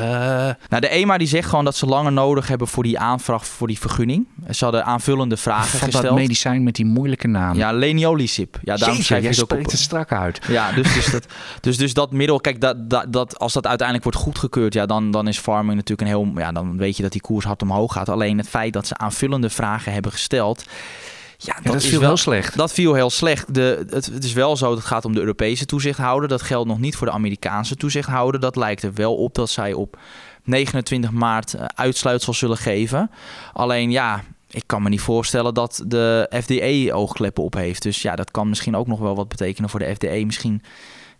[0.68, 3.66] nou, de EMA die zegt gewoon dat ze langer nodig hebben voor die aanvraag voor
[3.66, 4.26] die vergunning.
[4.50, 6.18] Ze hadden aanvullende vragen van dat gesteld.
[6.18, 7.56] medicijn met die moeilijke naam.
[7.56, 8.58] Ja, leniolisib.
[8.62, 9.64] Ja, daarom Jeetje, schrijf je het ook op.
[9.64, 10.40] het strak uit.
[10.48, 11.26] Ja, dus, dus, dat,
[11.60, 15.10] dus, dus dat middel, kijk, dat, dat, dat, als dat uiteindelijk wordt goedgekeurd, ja, dan,
[15.10, 17.92] dan is farming natuurlijk een heel, ja, dan weet je dat die koers hard omhoog
[17.92, 18.08] gaat.
[18.08, 22.08] Alleen het feit dat ze aanvullende vragen hebben gesteld, ja, Ja, dat is viel wel
[22.08, 22.56] heel slecht.
[22.56, 23.54] Dat viel heel slecht.
[23.54, 26.28] De, het, het is wel zo, dat het gaat om de Europese toezichthouder.
[26.28, 28.40] Dat geldt nog niet voor de Amerikaanse toezichthouder.
[28.40, 29.98] Dat lijkt er wel op dat zij op
[30.44, 33.10] 29 maart eh, uitsluitsel zullen geven.
[33.52, 37.82] Alleen ja, ik kan me niet voorstellen dat de FDA oogkleppen op heeft.
[37.82, 40.26] Dus ja, dat kan misschien ook nog wel wat betekenen voor de FDA.
[40.26, 40.62] Misschien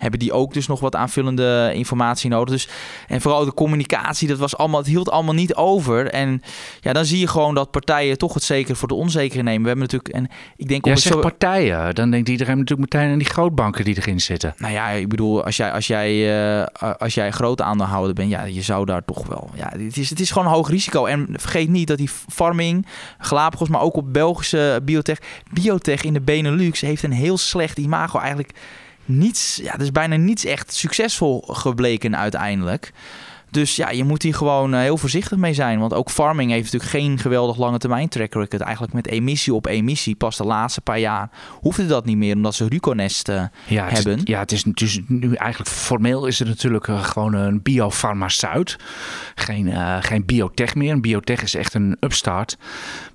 [0.03, 2.55] hebben die ook dus nog wat aanvullende informatie nodig.
[2.55, 2.69] Dus,
[3.09, 6.07] en vooral de communicatie, dat was allemaal, het hield allemaal niet over.
[6.07, 6.43] En
[6.81, 9.63] ja, dan zie je gewoon dat partijen toch het zeker voor de onzekere nemen.
[9.63, 11.21] We hebben natuurlijk, en ik denk Jij zegt zo...
[11.21, 14.55] partijen, dan denkt iedereen natuurlijk meteen aan die grootbanken die erin zitten.
[14.57, 16.11] Nou ja, ik bedoel, als jij, als jij,
[16.61, 19.51] eh, als jij grote aandeelhouder bent, ja, je zou daar toch wel.
[19.55, 21.05] Ja, het is, het is gewoon een hoog risico.
[21.05, 22.87] En vergeet niet dat die farming,
[23.19, 25.19] Galapagos, maar ook op Belgische biotech.
[25.53, 28.19] Biotech in de Benelux heeft een heel slecht imago.
[28.19, 28.53] Eigenlijk
[29.05, 32.93] niets, ja, er is bijna niets echt succesvol gebleken uiteindelijk.
[33.53, 35.79] Dus ja, je moet hier gewoon eh, heel voorzichtig mee zijn.
[35.79, 38.61] Want ook farming heeft natuurlijk geen geweldig lange termijn track record.
[38.61, 40.15] Eigenlijk met emissie op emissie.
[40.15, 42.35] Pas de laatste paar jaar hoefde dat niet meer.
[42.35, 44.21] Omdat ze Ruconest eh, Ja, hebben.
[44.25, 48.77] Ja, het is dus nu eigenlijk formeel is het natuurlijk eh, gewoon een biofarmaceut.
[49.35, 49.73] Geen,
[50.03, 50.93] geen biotech meer.
[50.93, 52.57] Een biotech is echt een upstart.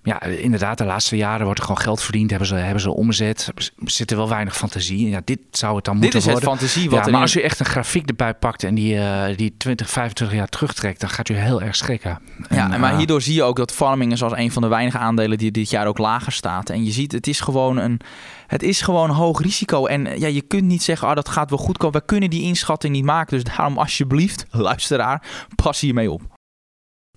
[0.07, 2.29] Ja, inderdaad, de laatste jaren wordt er gewoon geld verdiend.
[2.29, 3.51] Hebben ze, hebben ze omzet.
[3.55, 5.09] Er zit er wel weinig fantasie.
[5.09, 6.59] Ja, dit zou het dan Dit moeten is het worden.
[6.59, 9.37] fantasie wat ja, maar in- als u echt een grafiek erbij pakt en die, eh,
[9.37, 12.19] die 20, 25 jaar terugtrekt, dan gaat u heel erg schrikken.
[12.49, 14.67] Ja, En, maar eh, hierdoor zie je ook dat farming is als een van de
[14.67, 16.69] weinige aandelen die dit jaar ook lager staat.
[16.69, 17.99] En je ziet, het is gewoon een,
[18.47, 19.85] het is gewoon hoog risico.
[19.85, 21.99] En eh, ja, je kunt niet zeggen, ah, dat gaat wel goed komen.
[21.99, 23.35] We kunnen die inschatting niet maken.
[23.35, 25.21] Dus daarom alsjeblieft, luisteraar,
[25.55, 26.21] pas hiermee op.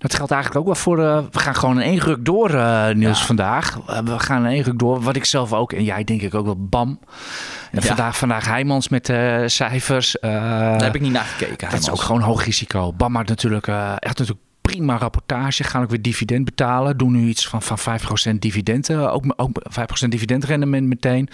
[0.00, 1.04] Dat geldt eigenlijk ook wel voor.
[1.04, 3.24] eh, we gaan gewoon in één ruk door, eh, Niels, Ja.
[3.24, 3.78] vandaag.
[3.86, 5.00] Eh, we gaan in één ruk door.
[5.02, 6.98] Wat ik zelf ook, en jij denk ik ook wel, bam.
[7.72, 7.86] En Ja.
[7.86, 9.06] vandaag, vandaag Heijmans met
[9.46, 10.16] cijfers.
[10.20, 11.70] Daar heb ik niet naar gekeken.
[11.70, 12.92] dat is ook gewoon hoog risico.
[12.92, 13.66] Bam maakt natuurlijk
[13.98, 15.64] echt natuurlijk prima rapportage.
[15.64, 16.96] Gaan ook weer dividend betalen.
[16.96, 18.92] Doen nu iets van, van 5% dividend.
[18.94, 21.28] ook, ook 5% dividendrendement meteen.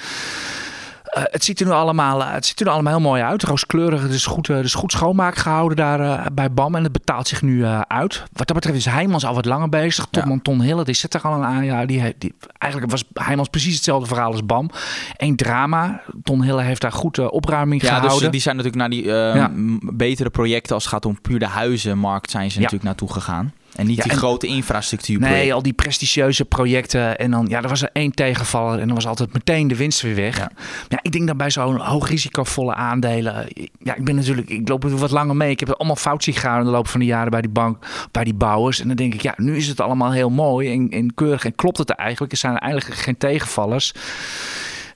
[1.17, 3.43] Eh, het, ziet er nu allemaal, eh, het ziet er nu allemaal heel mooi uit.
[3.43, 4.03] Rooskleurig.
[4.03, 6.75] Het is goed, is goed schoonmaak gehouden daar bij BAM.
[6.75, 8.23] En het betaalt zich nu uit.
[8.33, 10.07] Wat dat betreft is Heijmans al wat langer bezig.
[10.11, 10.39] Tom, Ja.
[10.43, 11.65] Ton Hille, die zit er al een aan.
[11.65, 12.01] Ja, die,
[12.59, 14.71] eigenlijk was Heijmans precies hetzelfde verhaal als BAM.
[15.17, 16.01] Eén drama.
[16.23, 18.19] Ton Hille heeft daar goed opruiming Ja, gehouden.
[18.21, 19.51] dus die zijn natuurlijk naar die Ja.
[19.93, 23.53] betere projecten als het gaat om puur de huizenmarkt zijn ze natuurlijk naartoe gegaan.
[23.77, 25.21] En niet Ja, die en- grote infrastructuur.
[25.21, 27.19] Nee, al die prestigieuze projecten.
[27.19, 28.79] En dan, ja, er was er één tegenvaller.
[28.81, 30.37] En dan was altijd meteen de winst weer weg.
[30.39, 30.51] Ja.
[30.89, 30.99] Ja.
[31.03, 33.47] ik denk dat bij zo'n hoogrisicovolle aandelen.
[33.79, 35.51] Ja, ik ben natuurlijk, ik loop er wat langer mee.
[35.51, 37.51] Ik heb het allemaal fout zien gaan in de loop van de jaren bij die
[37.51, 38.81] bank, bij die bouwers.
[38.81, 41.45] En dan denk ik, ja, nu is het allemaal heel mooi en, en keurig.
[41.45, 42.33] En klopt het eigenlijk?
[42.33, 43.93] Er zijn er eigenlijk geen tegenvallers.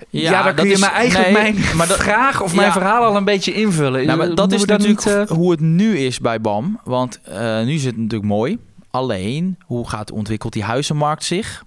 [0.09, 2.57] Ja, dan dat kun je is- me eigenlijk nee, mijn maar dat- vraag of Ja.
[2.57, 4.07] mijn verhaal al een beetje invullen.
[4.07, 6.81] Nou, maar dat Moeten is dat natuurlijk niet, eh, hoe het nu is bij BAM.
[6.85, 8.59] Want eh, nu is het natuurlijk mooi.
[8.91, 11.65] Alleen, hoe gaat, ontwikkelt die huizenmarkt zich?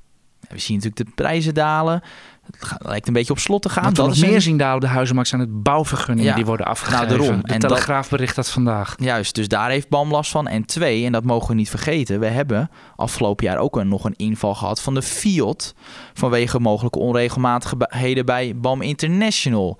[0.49, 2.01] We zien natuurlijk de prijzen dalen.
[2.45, 3.83] Het lijkt een beetje op slot te gaan.
[3.83, 6.29] Wat we dat nog is meer een- zien daar op de huizenmarkt zijn het bouwvergunningen
[6.29, 6.35] Ja.
[6.35, 7.07] die worden afgegeven.
[7.07, 7.41] Nou, daarom.
[7.41, 8.95] De En dat- Telegraaf bericht dat vandaag.
[8.99, 10.47] Juist, dus daar heeft BAM last van.
[10.47, 14.03] En twee, en dat mogen we niet vergeten, we hebben afgelopen jaar ook een, nog
[14.05, 15.73] een inval gehad van de Fiat
[16.13, 19.77] vanwege mogelijke onregelmatigheden bij BAM International.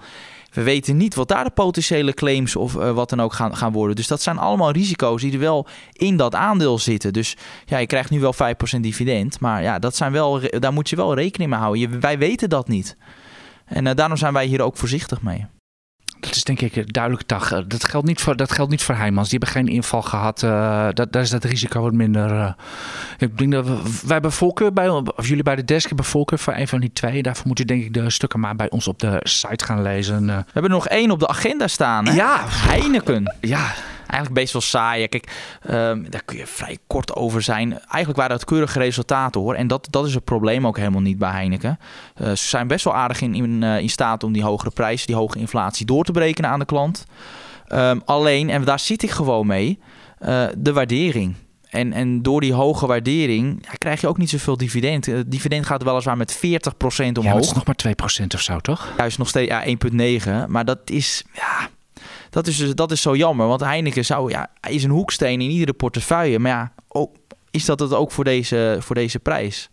[0.54, 3.72] We weten niet wat daar de potentiële claims of eh, wat dan ook gaan, gaan
[3.72, 3.96] worden.
[3.96, 7.14] Dus dat zijn allemaal risico's die er wel in dat aandeel zitten.
[7.14, 9.40] Dus ja, je krijgt nu wel 5% dividend.
[9.40, 12.00] Maar ja, dat zijn wel, daar moet je wel rekening mee houden.
[12.00, 12.98] Wij weten dat niet.
[13.66, 15.46] En eh, daarom zijn wij hier ook voorzichtig mee.
[16.26, 17.52] Dat is denk ik een duidelijke dag.
[17.52, 19.30] Eh, Dat geldt niet voor, dat geldt niet voor Heijmans.
[19.30, 20.44] Die hebben geen inval gehad.
[20.44, 22.32] Eh, dat, daar is dat risico wat minder.
[22.32, 22.52] eh.
[23.18, 26.40] ik denk dat we, wij hebben voorkeur bij, of jullie bij de desk hebben voorkeur
[26.40, 27.22] voor een van die twee.
[27.24, 30.26] Daarvoor moet je denk ik de stukken maar bij ons op de site gaan lezen.
[30.26, 32.08] We hebben nog één op de agenda staan.
[32.08, 32.14] Hè?
[32.14, 33.36] ja, Heineken.
[33.42, 33.74] ja,
[34.08, 35.02] Eigenlijk best wel saai.
[35.02, 35.32] Ja, Kijk,
[35.62, 37.72] ehm, daar kun je vrij kort over zijn.
[37.72, 39.56] Eigenlijk waren het keurige resultaten hoor.
[39.56, 41.80] En dat, dat is het probleem ook helemaal niet bij Heineken.
[42.16, 45.08] Eh, ze zijn best wel aardig in, in, eh, in staat om die hogere prijzen,
[45.08, 47.06] die hoge inflatie door te breken aan de klant.
[47.68, 49.80] Ehm, alleen, en daar zit ik gewoon mee,
[50.20, 51.36] eh, de waardering.
[51.70, 55.06] En, en door die hoge waardering ja, krijg je ook niet zoveel dividend.
[55.06, 57.36] Het dividend gaat weliswaar met 40% ja maar omhoog.
[57.36, 57.76] het is nog maar
[58.24, 58.94] 2% of zo, toch?
[58.98, 60.48] Juist nog steeds ja, 1,9.
[60.48, 61.70] Maar dat is, ja,
[62.30, 63.48] dat is, dus- dat is zo jammer.
[63.48, 66.40] Want Heineken zou, ja, is een hoeksteen in iedere portefeuille.
[66.40, 66.74] Maar ja,
[67.52, 69.70] is dat het ook voor deze, voor deze prijs?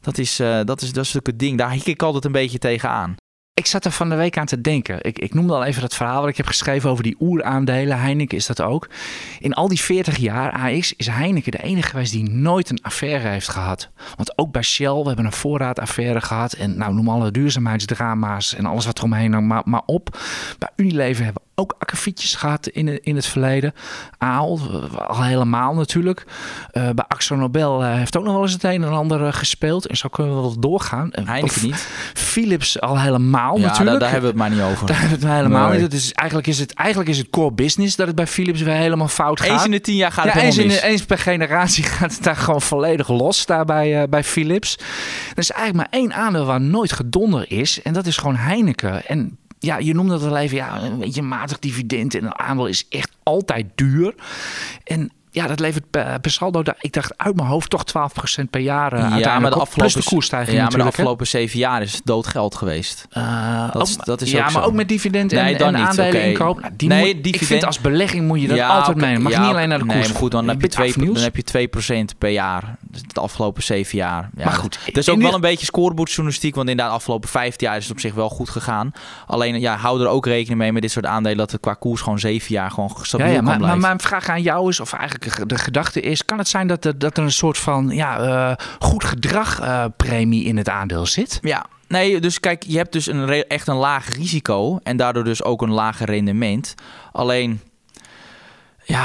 [0.00, 1.58] Dat is, uh, dat, is, dat is natuurlijk het ding.
[1.58, 3.16] Daar hik ik altijd een beetje tegenaan.
[3.58, 4.98] Ik zat er van de week aan te denken.
[5.04, 8.00] Ik, ik noemde al even dat verhaal wat ik heb geschreven over die oeraandelen.
[8.00, 8.88] Heineken is dat ook.
[9.38, 13.28] In al die 40 jaar AX is Heineken de enige geweest die nooit een affaire
[13.28, 13.90] heeft gehad.
[14.16, 16.52] Want ook bij Shell, we hebben een voorraadaffaire gehad.
[16.52, 20.18] En nou, noem alle duurzaamheidsdrama's en alles wat eromheen maar, maar op.
[20.58, 23.74] Bij Unilever hebben ook akkefietjes gehad in, in het verleden.
[24.18, 24.58] Aal,
[24.96, 26.24] al helemaal natuurlijk.
[26.72, 29.32] Uh, bij Axo Nobel uh, heeft ook nog wel eens het een en ander uh,
[29.32, 29.86] gespeeld.
[29.86, 31.10] En zo kunnen we wel doorgaan.
[31.12, 31.88] Heineken niet.
[32.14, 33.90] Philips al helemaal ja, natuurlijk.
[33.90, 34.86] Daar, daar, hebben we het maar niet over.
[34.90, 35.80] Daar hebben we het helemaal nee.
[35.80, 35.90] niet.
[35.90, 39.08] Dus eigenlijk is, het, eigenlijk is het core business dat het bij Philips weer helemaal
[39.08, 39.50] fout gaat.
[39.50, 42.22] Eens in de tien jaar gaat het ja, eens, in, eens per generatie gaat het
[42.22, 44.78] daar gewoon volledig los daar bij, bij Philips.
[45.30, 47.82] Er is eigenlijk maar één aandeel waar nooit gedonder is.
[47.82, 49.06] En dat is gewoon Heineken.
[49.06, 52.14] En ja, je noemde dat al even, ja, een beetje matig dividend.
[52.14, 54.14] En een aandeel is echt altijd duur.
[54.84, 57.84] En ja, dat levert per saldo, ik dacht uit mijn hoofd toch
[58.40, 61.58] 12% per jaar uh, ja, maar de afgelopen, de koersstijging Ja, maar de afgelopen zeven
[61.58, 63.06] jaar is het doodgeld geweest.
[63.12, 64.60] Uh, dat, is, dat is ja, maar zo.
[64.60, 66.28] ook met dividend en, nee, dan en aandelen okay.
[66.28, 66.60] inkoop.
[66.60, 69.22] Nou, die nee, moet, dividend, ik vind als belegging moet je dat ja, altijd nemen.
[69.22, 69.96] Mag ja, niet alleen naar de koers.
[69.98, 71.68] Nee, maar goed, dan heb, je twee, dan heb je
[72.12, 72.76] 2% per jaar.
[72.80, 74.30] Dus de afgelopen zeven jaar.
[74.36, 74.78] Ja, maar goed.
[74.86, 76.54] Dat is ook wel een beetje scoreboardjournalistiek.
[76.54, 78.92] Want inderdaad, de afgelopen 15 jaar is het op zich wel goed gegaan.
[79.26, 81.38] Alleen, ja, hou er ook rekening mee met dit soort aandelen.
[81.38, 83.78] Dat het qua koers gewoon zeven jaar gewoon stabiel ja, kan maar, blijven.
[83.78, 86.24] maar mijn vraag aan jou is, of eigenlijk de gedachte is...
[86.24, 89.84] kan het zijn dat er, dat er een soort van ja, uh, goed gedrag uh,
[89.96, 91.38] premie in het aandeel zit?
[91.42, 95.42] Ja, Nee, dus kijk, je hebt dus een echt een laag risico en daardoor dus
[95.42, 96.74] ook een lager rendement.
[97.12, 97.60] Alleen,
[98.84, 99.04] ja,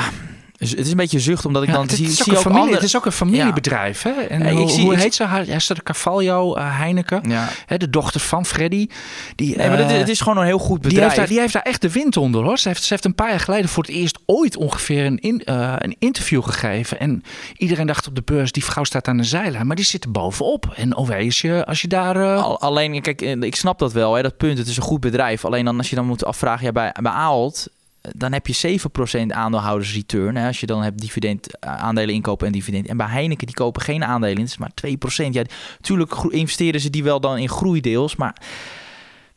[0.70, 2.42] het is een beetje zucht, omdat ik ja, dan het, zie, is zie ook ook
[2.42, 2.78] familie, andere...
[2.78, 4.12] Het is ook een familiebedrijf, hè?
[4.12, 5.24] En hoe, zie- hoe ik heet ze?
[5.28, 7.50] Hester Carvalho uh, Heineken, Ja.
[7.66, 8.88] hè, de dochter van Freddy.
[9.36, 11.04] Die, Nee, maar dit, eh, het is gewoon een heel goed die bedrijf.
[11.04, 12.58] heeft, daar, die heeft daar echt de wind onder hoor.
[12.58, 15.42] Ze heeft, ze heeft een paar jaar geleden voor het eerst ooit ongeveer een, in,
[15.44, 17.00] eh, een interview gegeven.
[17.00, 17.24] En
[17.58, 19.68] iedereen dacht op de beurs, die vrouw staat aan de zijlijn.
[19.68, 20.74] Maar die zit er bovenop.
[20.76, 22.36] En oh, als je, als je daar...
[22.38, 24.58] Al- alleen, kijk, ik snap dat wel, hè, dat punt.
[24.58, 25.46] Het is een goed bedrijf.
[25.46, 27.28] Alleen dan als je dan moet afvragen, ja, bij, bij eh,
[28.12, 28.80] dan heb je
[29.26, 30.38] 7% aandeelhouders return.
[30.38, 32.88] Als je dan hebt dividend, eh, aandelen inkopen en dividend.
[32.88, 34.38] En bij Heineken, die kopen geen aandelen.
[34.38, 35.34] Het is maar 2%.
[35.34, 35.44] Ja,
[35.78, 38.16] natuurlijk gro- investeren ze die wel dan in groeideels.
[38.16, 38.36] Maar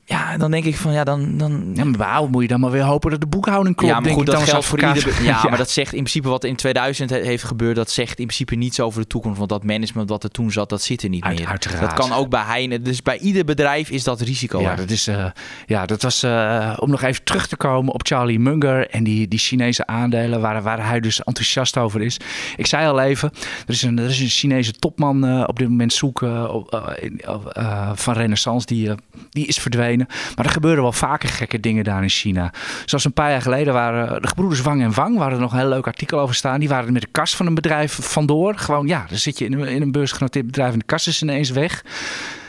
[0.09, 1.37] ja, dan denk ik van, ja, dan...
[1.37, 3.93] dan ja, maar waarom moet je dan maar weer hopen dat de boekhouding klopt?
[3.93, 5.23] ja, maar denk goed, dat dan geldt voor ieder.
[5.23, 7.77] Ja, maar dat zegt in principe wat in 2000 he- heeft gebeurd.
[7.77, 9.39] Dat zegt in principe niets over de toekomst.
[9.39, 11.49] Want dat management wat er toen zat, dat zit er niet Uit- meer.
[11.49, 11.81] uiteraard.
[11.81, 12.81] Dat kan ook bij Heine.
[12.83, 14.61] Dus bij ieder bedrijf is dat risico.
[14.61, 15.25] Ja, dat, is, eh,
[15.67, 19.29] ja, dat was eh, om nog even terug te komen op Charlie Munger en die,
[19.29, 22.17] die Chinese aandelen waar, waar hij dus enthousiast over is.
[22.57, 23.31] Ik zei al even,
[23.67, 27.91] er is een, er is een Chinese topman eh, op dit moment zoeken eh, eh,
[27.95, 28.91] van Renaissance, die,
[29.31, 29.96] die is verdwenen.
[30.37, 32.53] Maar er gebeuren wel vaker gekke dingen daar in China.
[32.85, 35.59] Zoals een paar jaar geleden waren de gebroeders Wang en Wang, waar er nog een
[35.59, 38.57] heel leuk artikel over staan, die waren met de kas van een bedrijf vandoor.
[38.57, 41.23] Gewoon ja, dan zit je in een, in een beursgenoteerd bedrijf en de kas is
[41.23, 41.83] ineens weg.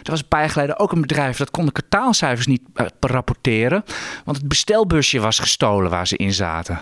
[0.03, 2.85] Er was een paar jaar geleden ook een bedrijf dat kon de kwartaalcijfers niet eh,
[2.99, 3.83] rapporteren.
[4.25, 6.79] Want het bestelbusje was gestolen waar ze in zaten.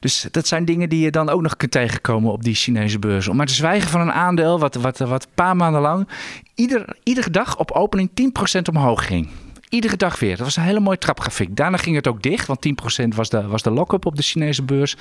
[0.00, 3.28] Dus dat zijn dingen die je dan ook nog kunt tegenkomen op die Chinese beurs.
[3.28, 6.08] Om maar te zwijgen van een aandeel wat, wat, wat een paar maanden lang
[6.54, 8.10] ieder, iedere dag op opening
[8.56, 9.28] 10% omhoog ging.
[9.72, 10.36] Iedere dag weer.
[10.36, 11.56] Dat was een hele mooie trapgrafiek.
[11.56, 12.66] Daarna ging het ook dicht, want
[13.02, 14.96] 10% was de, was de lock-up op de Chinese beurs.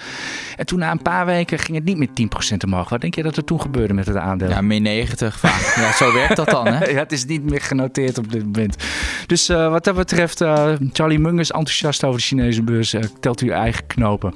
[0.55, 2.89] En toen na een paar weken ging het niet meer 10% omhoog.
[2.89, 4.49] Wat denk je dat er toen gebeurde met het aandeel?
[4.49, 5.74] Ja, min 90 vaak.
[5.76, 6.86] ja, zo werkt dat dan, hè?
[6.91, 8.76] ja, het is niet meer genoteerd op dit moment.
[9.26, 12.93] Dus eh, wat dat betreft, eh, Charlie Munger is enthousiast over de Chinese beurs.
[12.93, 14.34] Eh, telt u uw eigen knopen.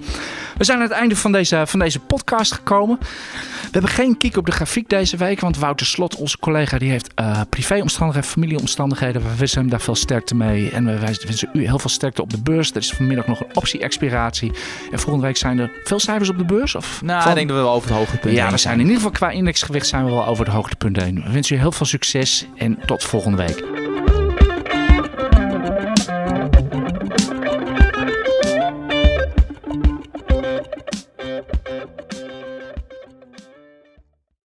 [0.58, 2.98] We zijn aan het einde van deze, van deze podcast gekomen.
[3.00, 6.90] We hebben geen kiek op de grafiek deze week, want Wouter Slot, onze collega, die
[6.90, 7.14] heeft
[7.50, 9.22] privéomstandigheden, familieomstandigheden.
[9.22, 9.96] We wensen hem daar veel
[10.26, 10.70] sterkte mee.
[10.70, 12.72] En we wensen u heel veel sterkte op de beurs.
[12.72, 14.52] Er is vanmiddag nog een optie-expiratie.
[14.92, 16.76] En volgende week zijn er veel cijfers op de beurs?
[16.76, 18.80] Of Nou, van- ik denk dat we wel over het hoogtepunt ja, we zijn in
[18.82, 21.24] ieder geval qua indexgewicht zijn we wel over de hoogtepunten heen.
[21.26, 23.64] We wensen u heel veel succes en tot volgende week.